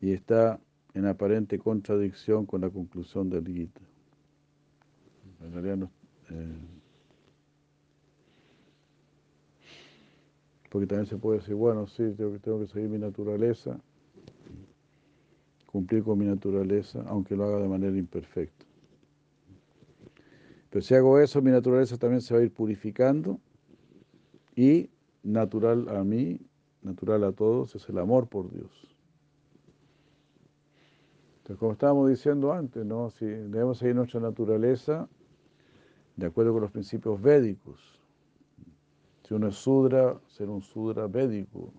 y 0.00 0.12
está 0.12 0.60
en 0.94 1.06
aparente 1.06 1.58
contradicción 1.58 2.46
con 2.46 2.62
la 2.62 2.70
conclusión 2.70 3.30
del 3.30 3.46
Gita. 3.46 3.80
En 5.42 5.52
realidad 5.52 5.76
no, 5.76 5.90
eh, 6.30 6.80
Porque 10.70 10.86
también 10.86 11.06
se 11.06 11.18
puede 11.18 11.40
decir, 11.40 11.56
bueno, 11.56 11.86
sí, 11.88 12.14
tengo, 12.16 12.38
tengo 12.38 12.60
que 12.60 12.68
seguir 12.68 12.88
mi 12.88 12.98
naturaleza, 12.98 13.78
cumplir 15.66 16.04
con 16.04 16.16
mi 16.16 16.24
naturaleza, 16.24 17.02
aunque 17.08 17.34
lo 17.36 17.44
haga 17.44 17.58
de 17.58 17.68
manera 17.68 17.96
imperfecta. 17.96 18.64
Pero 20.70 20.82
si 20.82 20.94
hago 20.94 21.18
eso, 21.18 21.42
mi 21.42 21.50
naturaleza 21.50 21.98
también 21.98 22.20
se 22.20 22.32
va 22.32 22.40
a 22.40 22.44
ir 22.44 22.52
purificando 22.52 23.40
y 24.54 24.88
natural 25.24 25.88
a 25.88 26.04
mí, 26.04 26.38
natural 26.82 27.24
a 27.24 27.32
todos, 27.32 27.74
es 27.74 27.88
el 27.88 27.98
amor 27.98 28.28
por 28.28 28.52
Dios. 28.52 28.70
Como 31.58 31.72
estábamos 31.72 32.08
diciendo 32.08 32.52
antes, 32.52 32.84
¿no? 32.84 33.10
debemos 33.20 33.78
seguir 33.78 33.96
nuestra 33.96 34.20
naturaleza 34.20 35.08
de 36.16 36.26
acuerdo 36.26 36.52
con 36.52 36.62
los 36.62 36.70
principios 36.70 37.20
védicos, 37.20 38.00
si 39.30 39.34
uno 39.34 39.46
es 39.46 39.54
Sudra, 39.54 40.20
ser 40.26 40.50
un 40.50 40.60
Sudra 40.60 41.06
védico. 41.06 41.72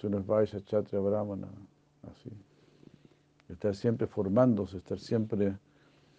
Si 0.00 0.06
uno 0.06 0.18
es 0.18 0.26
Vaisha, 0.26 0.64
Chatra, 0.64 1.00
Brahmana, 1.00 1.48
así. 2.08 2.30
Estar 3.48 3.74
siempre 3.74 4.06
formándose, 4.06 4.76
estar 4.76 5.00
siempre 5.00 5.58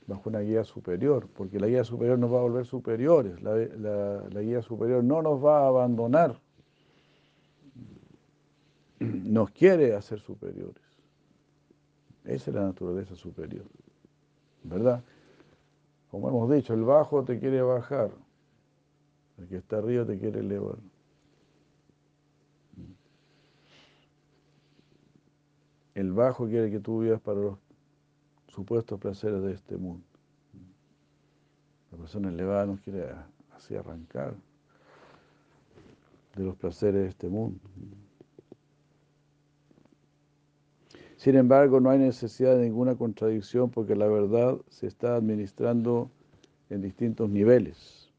bajo 0.08 0.30
una 0.30 0.42
guía 0.42 0.66
superior, 0.66 1.30
porque 1.34 1.58
la 1.58 1.68
guía 1.68 1.86
superior 1.86 2.20
nos 2.20 2.34
va 2.34 2.40
a 2.40 2.42
volver 2.42 2.66
superiores, 2.66 3.42
la 3.42 4.42
guía 4.42 4.62
superior 4.62 5.04
no 5.04 5.22
nos 5.22 5.44
va 5.44 5.64
a 5.64 5.68
abandonar, 5.68 6.38
nos 9.00 9.52
quiere 9.52 9.96
hacer 9.96 10.20
superiores. 10.20 10.89
Esa 12.30 12.52
es 12.52 12.56
la 12.56 12.62
naturaleza 12.62 13.16
superior, 13.16 13.66
¿verdad? 14.64 15.04
Como 16.12 16.30
hemos 16.30 16.52
dicho, 16.52 16.76
el 16.76 16.84
bajo 16.84 17.24
te 17.24 17.40
quiere 17.40 17.60
bajar, 17.64 18.12
el 19.40 19.48
que 19.48 19.58
está 19.58 19.78
arriba 19.78 20.06
te 20.06 20.20
quiere 20.20 20.42
elevar. 20.42 20.78
El 25.96 26.14
bajo 26.14 26.48
quiere 26.48 26.70
que 26.70 26.80
tú 26.80 27.00
vivas 27.00 27.20
para 27.20 27.40
los 27.40 27.58
supuestos 28.48 29.00
placeres 29.00 29.42
de 29.42 29.54
este 29.54 29.76
mundo. 29.78 30.06
La 31.92 31.98
persona 31.98 32.30
elevada 32.30 32.68
nos 32.68 32.80
quiere 32.82 33.10
así 33.56 33.76
arrancar 33.76 34.36
de 36.36 36.44
los 36.44 36.56
placeres 36.58 37.02
de 37.02 37.08
este 37.08 37.28
mundo. 37.28 37.60
Sin 41.20 41.36
embargo, 41.36 41.82
no 41.82 41.90
hay 41.90 42.00
necesidad 42.00 42.56
de 42.56 42.64
ninguna 42.64 42.96
contradicción 42.96 43.70
porque 43.70 43.94
la 43.94 44.08
verdad 44.08 44.58
se 44.70 44.88
está 44.88 45.16
administrando 45.16 46.10
en 46.70 46.82
distintos 46.82 47.30
niveles 47.30 48.10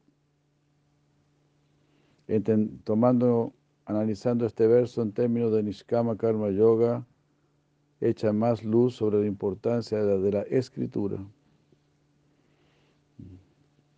tomando, 2.83 3.53
analizando 3.85 4.45
este 4.45 4.67
verso 4.67 5.01
en 5.01 5.11
términos 5.11 5.51
de 5.51 5.63
Nishkama 5.63 6.15
Karma 6.15 6.51
Yoga, 6.51 7.05
echa 7.99 8.31
más 8.31 8.63
luz 8.63 8.95
sobre 8.95 9.19
la 9.19 9.25
importancia 9.25 9.97
de 9.97 10.05
la, 10.05 10.17
de 10.17 10.31
la 10.31 10.41
escritura. 10.43 11.17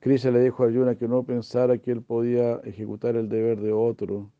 Krishna 0.00 0.32
le 0.32 0.40
dijo 0.40 0.64
a 0.64 0.66
Arjuna 0.66 0.96
que 0.96 1.06
no 1.06 1.22
pensara 1.22 1.78
que 1.78 1.92
él 1.92 2.02
podía 2.02 2.56
ejecutar 2.64 3.14
el 3.14 3.28
deber 3.28 3.60
de 3.60 3.72
otro 3.72 4.32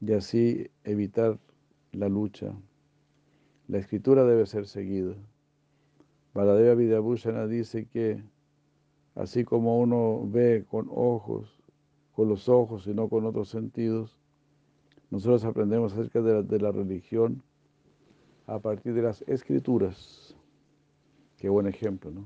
y 0.00 0.12
así 0.12 0.68
evitar 0.82 1.38
la 1.92 2.08
lucha. 2.08 2.52
La 3.68 3.78
escritura 3.78 4.24
debe 4.24 4.46
ser 4.46 4.66
seguida. 4.66 5.14
Baladeva 6.34 6.74
Vidyabhushana 6.74 7.46
dice 7.46 7.86
que 7.86 8.22
así 9.14 9.44
como 9.44 9.78
uno 9.78 10.22
ve 10.26 10.64
con 10.68 10.88
ojos, 10.90 11.56
con 12.12 12.28
los 12.28 12.48
ojos 12.48 12.86
y 12.86 12.94
no 12.94 13.08
con 13.08 13.26
otros 13.26 13.48
sentidos, 13.48 14.18
nosotros 15.10 15.44
aprendemos 15.44 15.92
acerca 15.92 16.22
de 16.22 16.58
la, 16.60 16.70
religión 16.70 17.42
a 18.46 18.60
partir 18.60 18.94
de 18.94 19.02
las 19.02 19.22
escrituras. 19.22 20.36
Qué 21.36 21.48
buen 21.48 21.66
ejemplo, 21.66 22.10
¿no? 22.10 22.24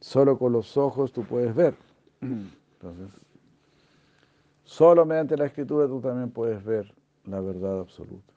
Solo 0.00 0.38
con 0.38 0.52
los 0.52 0.76
ojos 0.76 1.12
tú 1.12 1.24
puedes 1.24 1.54
ver. 1.54 1.74
Entonces, 2.20 3.10
solo 4.62 5.04
mediante 5.04 5.36
la 5.36 5.46
escritura 5.46 5.88
tú 5.88 6.00
también 6.00 6.30
puedes 6.30 6.64
ver 6.64 6.97
la 7.28 7.40
verdad 7.40 7.80
absoluta. 7.80 8.32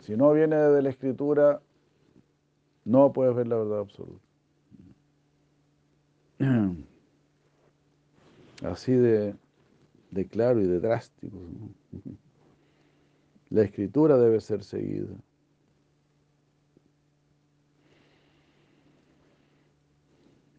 Si 0.00 0.16
no 0.16 0.32
viene 0.32 0.56
de 0.56 0.82
la 0.82 0.90
escritura, 0.90 1.60
no 2.84 3.12
puedes 3.12 3.34
ver 3.36 3.46
la 3.46 3.56
verdad 3.56 3.80
absoluta. 3.80 4.24
así 8.64 8.92
de, 8.92 9.34
claro 10.30 10.60
y 10.60 10.66
de 10.66 10.80
drástico. 10.80 11.36
La 13.50 13.62
escritura 13.62 14.16
debe 14.16 14.40
ser 14.40 14.64
seguida. 14.64 15.14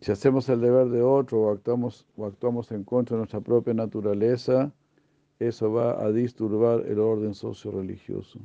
Si 0.01 0.11
hacemos 0.11 0.49
el 0.49 0.59
deber 0.59 0.89
de 0.89 1.01
otro 1.01 1.43
o 1.43 1.51
actuamos, 1.51 2.05
o 2.17 2.26
actuamos 2.26 2.71
en 2.71 2.84
contra 2.84 3.15
de 3.15 3.19
nuestra 3.19 3.39
propia 3.39 3.74
naturaleza, 3.74 4.71
eso 5.47 5.71
va 5.71 6.03
a 6.03 6.11
disturbar 6.11 6.85
el 6.87 6.99
orden 6.99 7.33
socio-religioso. 7.33 8.39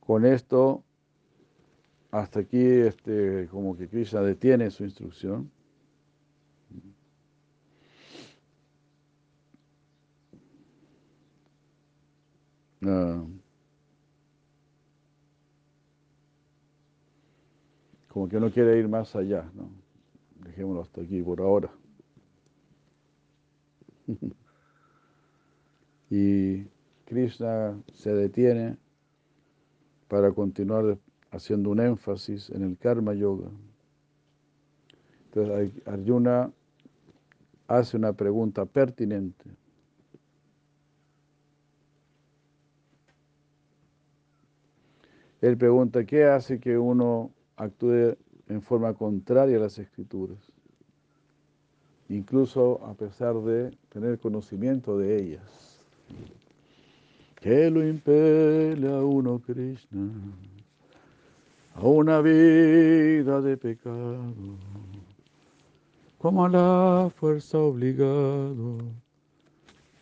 Con 0.00 0.24
esto, 0.24 0.82
hasta 2.10 2.40
aquí, 2.40 2.62
este, 2.62 3.48
como 3.50 3.76
que 3.76 3.88
Krishna 3.88 4.22
detiene 4.22 4.70
su 4.70 4.84
instrucción. 4.84 5.50
Ah. 12.82 13.24
como 18.18 18.28
que 18.28 18.40
no 18.40 18.50
quiere 18.50 18.76
ir 18.76 18.88
más 18.88 19.14
allá, 19.14 19.48
¿no? 19.54 19.87
Dejémoslo 20.48 20.80
hasta 20.80 21.02
aquí 21.02 21.22
por 21.22 21.40
ahora. 21.40 21.70
y 26.10 26.64
Krishna 27.04 27.78
se 27.92 28.14
detiene 28.14 28.78
para 30.08 30.32
continuar 30.32 30.98
haciendo 31.30 31.70
un 31.70 31.80
énfasis 31.80 32.48
en 32.48 32.62
el 32.62 32.78
karma 32.78 33.12
yoga. 33.12 33.50
Entonces 35.26 35.86
Arjuna 35.86 36.50
hace 37.66 37.98
una 37.98 38.14
pregunta 38.14 38.64
pertinente. 38.64 39.50
Él 45.42 45.58
pregunta, 45.58 46.04
¿qué 46.04 46.24
hace 46.24 46.58
que 46.58 46.78
uno 46.78 47.32
actúe 47.54 48.16
en 48.48 48.62
forma 48.62 48.94
contraria 48.94 49.56
a 49.56 49.60
las 49.60 49.78
escrituras? 49.78 50.38
Incluso 52.08 52.84
a 52.84 52.94
pesar 52.94 53.34
de 53.42 53.76
tener 53.90 54.18
conocimiento 54.18 54.98
de 54.98 55.22
ellas. 55.22 55.80
¿Qué 57.40 57.70
lo 57.70 57.86
impele 57.86 58.88
a 58.88 59.00
uno, 59.02 59.38
Krishna, 59.38 60.10
a 61.74 61.86
una 61.86 62.20
vida 62.20 63.40
de 63.40 63.56
pecado, 63.56 64.34
como 66.18 66.46
a 66.46 66.48
la 66.48 67.10
fuerza 67.14 67.58
obligado 67.58 68.78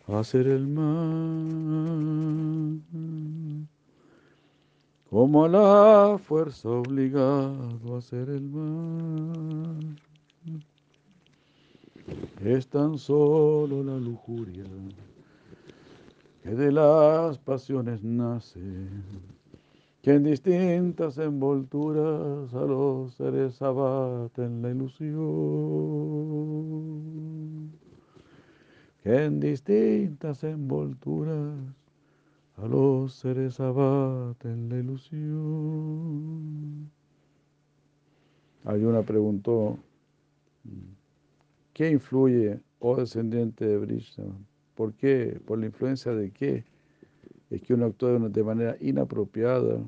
a 0.07 0.19
hacer 0.19 0.47
el 0.47 0.67
mal? 0.67 1.67
Como 5.09 5.47
la 5.47 6.19
fuerza 6.21 6.69
obligado 6.69 7.95
a 7.95 7.97
hacer 7.99 8.29
el 8.29 8.49
mal. 8.49 9.95
Es 12.43 12.67
tan 12.67 12.97
solo 12.97 13.83
la 13.83 13.97
lujuria 13.97 14.65
que 16.43 16.49
de 16.49 16.71
las 16.71 17.37
pasiones 17.39 18.03
nace, 18.03 18.59
que 20.01 20.13
en 20.13 20.23
distintas 20.23 21.17
envolturas 21.17 22.53
a 22.53 22.61
los 22.61 23.13
seres 23.15 23.61
abaten 23.61 24.61
la 24.61 24.69
ilusión, 24.69 25.17
que 29.03 29.25
en 29.25 29.39
distintas 29.39 30.43
envolturas 30.43 31.76
a 32.57 32.67
los 32.67 33.13
seres 33.13 33.59
abaten 33.59 34.69
la 34.69 34.77
ilusión. 34.77 35.17
una 38.65 39.01
preguntó, 39.03 39.77
¿qué 41.73 41.91
influye, 41.91 42.59
oh 42.79 42.95
descendiente 42.97 43.65
de 43.65 43.77
Brishna? 43.77 44.25
¿Por 44.75 44.93
qué? 44.93 45.39
¿Por 45.45 45.59
la 45.59 45.67
influencia 45.67 46.13
de 46.13 46.31
qué? 46.31 46.63
Es 47.49 47.61
que 47.61 47.73
uno 47.75 47.85
actúa 47.85 48.17
de 48.19 48.43
manera 48.43 48.75
inapropiada, 48.81 49.79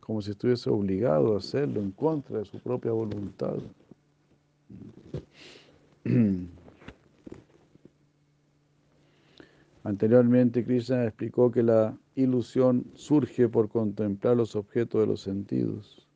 como 0.00 0.20
si 0.22 0.32
estuviese 0.32 0.70
obligado 0.70 1.34
a 1.34 1.38
hacerlo 1.38 1.80
en 1.80 1.92
contra 1.92 2.38
de 2.38 2.44
su 2.46 2.58
propia 2.58 2.92
voluntad. 2.92 3.58
Anteriormente, 9.84 10.64
Krishna 10.64 11.04
explicó 11.04 11.50
que 11.50 11.62
la 11.62 11.98
ilusión 12.14 12.86
surge 12.94 13.48
por 13.48 13.68
contemplar 13.68 14.36
los 14.36 14.54
objetos 14.54 15.00
de 15.00 15.06
los 15.08 15.20
sentidos. 15.20 16.08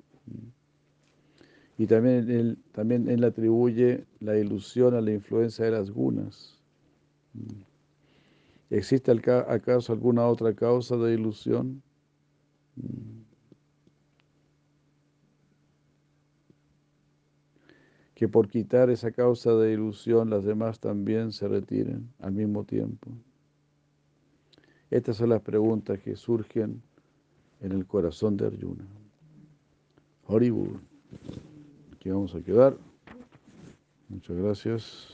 Y 1.76 1.86
también 1.86 2.30
él, 2.30 2.58
también 2.72 3.08
él 3.08 3.24
atribuye 3.24 4.06
la 4.20 4.38
ilusión 4.38 4.94
a 4.94 5.00
la 5.00 5.12
influencia 5.12 5.64
de 5.64 5.72
las 5.72 5.90
gunas. 5.90 6.62
¿Existe 8.70 9.10
acaso 9.12 9.92
alguna 9.92 10.26
otra 10.26 10.54
causa 10.54 10.96
de 10.96 11.14
ilusión? 11.14 11.82
Que 18.14 18.28
por 18.28 18.48
quitar 18.48 18.90
esa 18.90 19.10
causa 19.10 19.52
de 19.54 19.72
ilusión 19.72 20.30
las 20.30 20.44
demás 20.44 20.80
también 20.80 21.32
se 21.32 21.46
retiren 21.46 22.08
al 22.20 22.32
mismo 22.32 22.64
tiempo. 22.64 23.10
Estas 24.96 25.18
son 25.18 25.28
las 25.28 25.42
preguntas 25.42 26.00
que 26.00 26.16
surgen 26.16 26.80
en 27.60 27.72
el 27.72 27.86
corazón 27.86 28.34
de 28.38 28.46
Arjuna. 28.46 28.86
Horrible. 30.26 30.78
Aquí 31.94 32.08
vamos 32.08 32.34
a 32.34 32.40
quedar. 32.40 32.78
Muchas 34.08 34.36
gracias. 34.38 35.08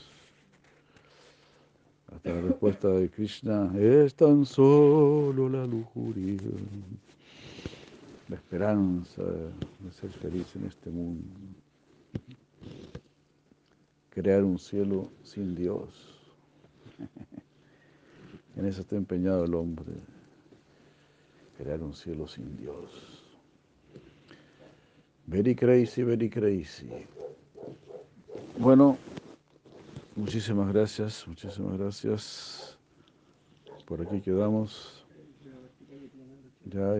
Hasta 2.15 2.29
la 2.29 2.41
respuesta 2.43 2.87
de 2.87 3.09
Krishna. 3.09 3.73
Es 3.77 4.15
tan 4.15 4.45
solo 4.45 5.49
la 5.49 5.65
lujuria, 5.65 6.37
la 8.29 8.35
esperanza 8.37 9.21
de 9.21 9.91
ser 9.91 10.11
feliz 10.11 10.55
en 10.55 10.63
este 10.63 10.89
mundo. 10.89 11.27
Crear 14.11 14.45
un 14.45 14.57
cielo 14.57 15.09
sin 15.23 15.53
Dios. 15.53 15.89
En 18.55 18.65
eso 18.65 18.81
está 18.81 18.95
empeñado 18.95 19.45
el 19.45 19.53
hombre, 19.55 19.93
crear 21.57 21.81
un 21.81 21.93
cielo 21.93 22.27
sin 22.27 22.55
Dios. 22.57 23.23
Very 25.25 25.55
crazy, 25.55 26.03
very 26.03 26.29
crazy. 26.29 26.89
Bueno, 28.57 28.97
muchísimas 30.15 30.71
gracias, 30.71 31.27
muchísimas 31.27 31.77
gracias. 31.77 32.77
Por 33.85 34.01
aquí 34.01 34.21
quedamos. 34.21 35.05
Ya 36.65 36.95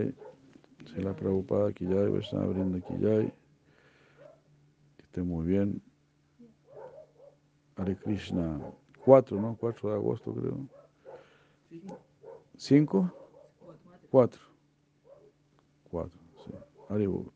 se 0.92 1.00
la 1.00 1.14
preocupada 1.14 1.68
aquí 1.70 1.86
ya 1.86 2.02
están 2.18 2.42
abriendo 2.42 2.78
aquí 2.78 2.94
ya. 3.00 3.20
Que 4.96 5.02
esté 5.02 5.22
muy 5.22 5.46
bien. 5.46 5.80
Hare 7.76 7.96
Krishna. 7.96 8.60
4, 9.04 9.40
¿no? 9.40 9.56
4 9.58 9.90
de 9.90 9.94
agosto 9.96 10.34
creo. 10.34 10.83
¿Cinco? 12.56 13.12
Cuatro. 14.10 14.40
Cuatro, 15.90 16.18
sí. 16.44 16.52
Haribol. 16.88 17.32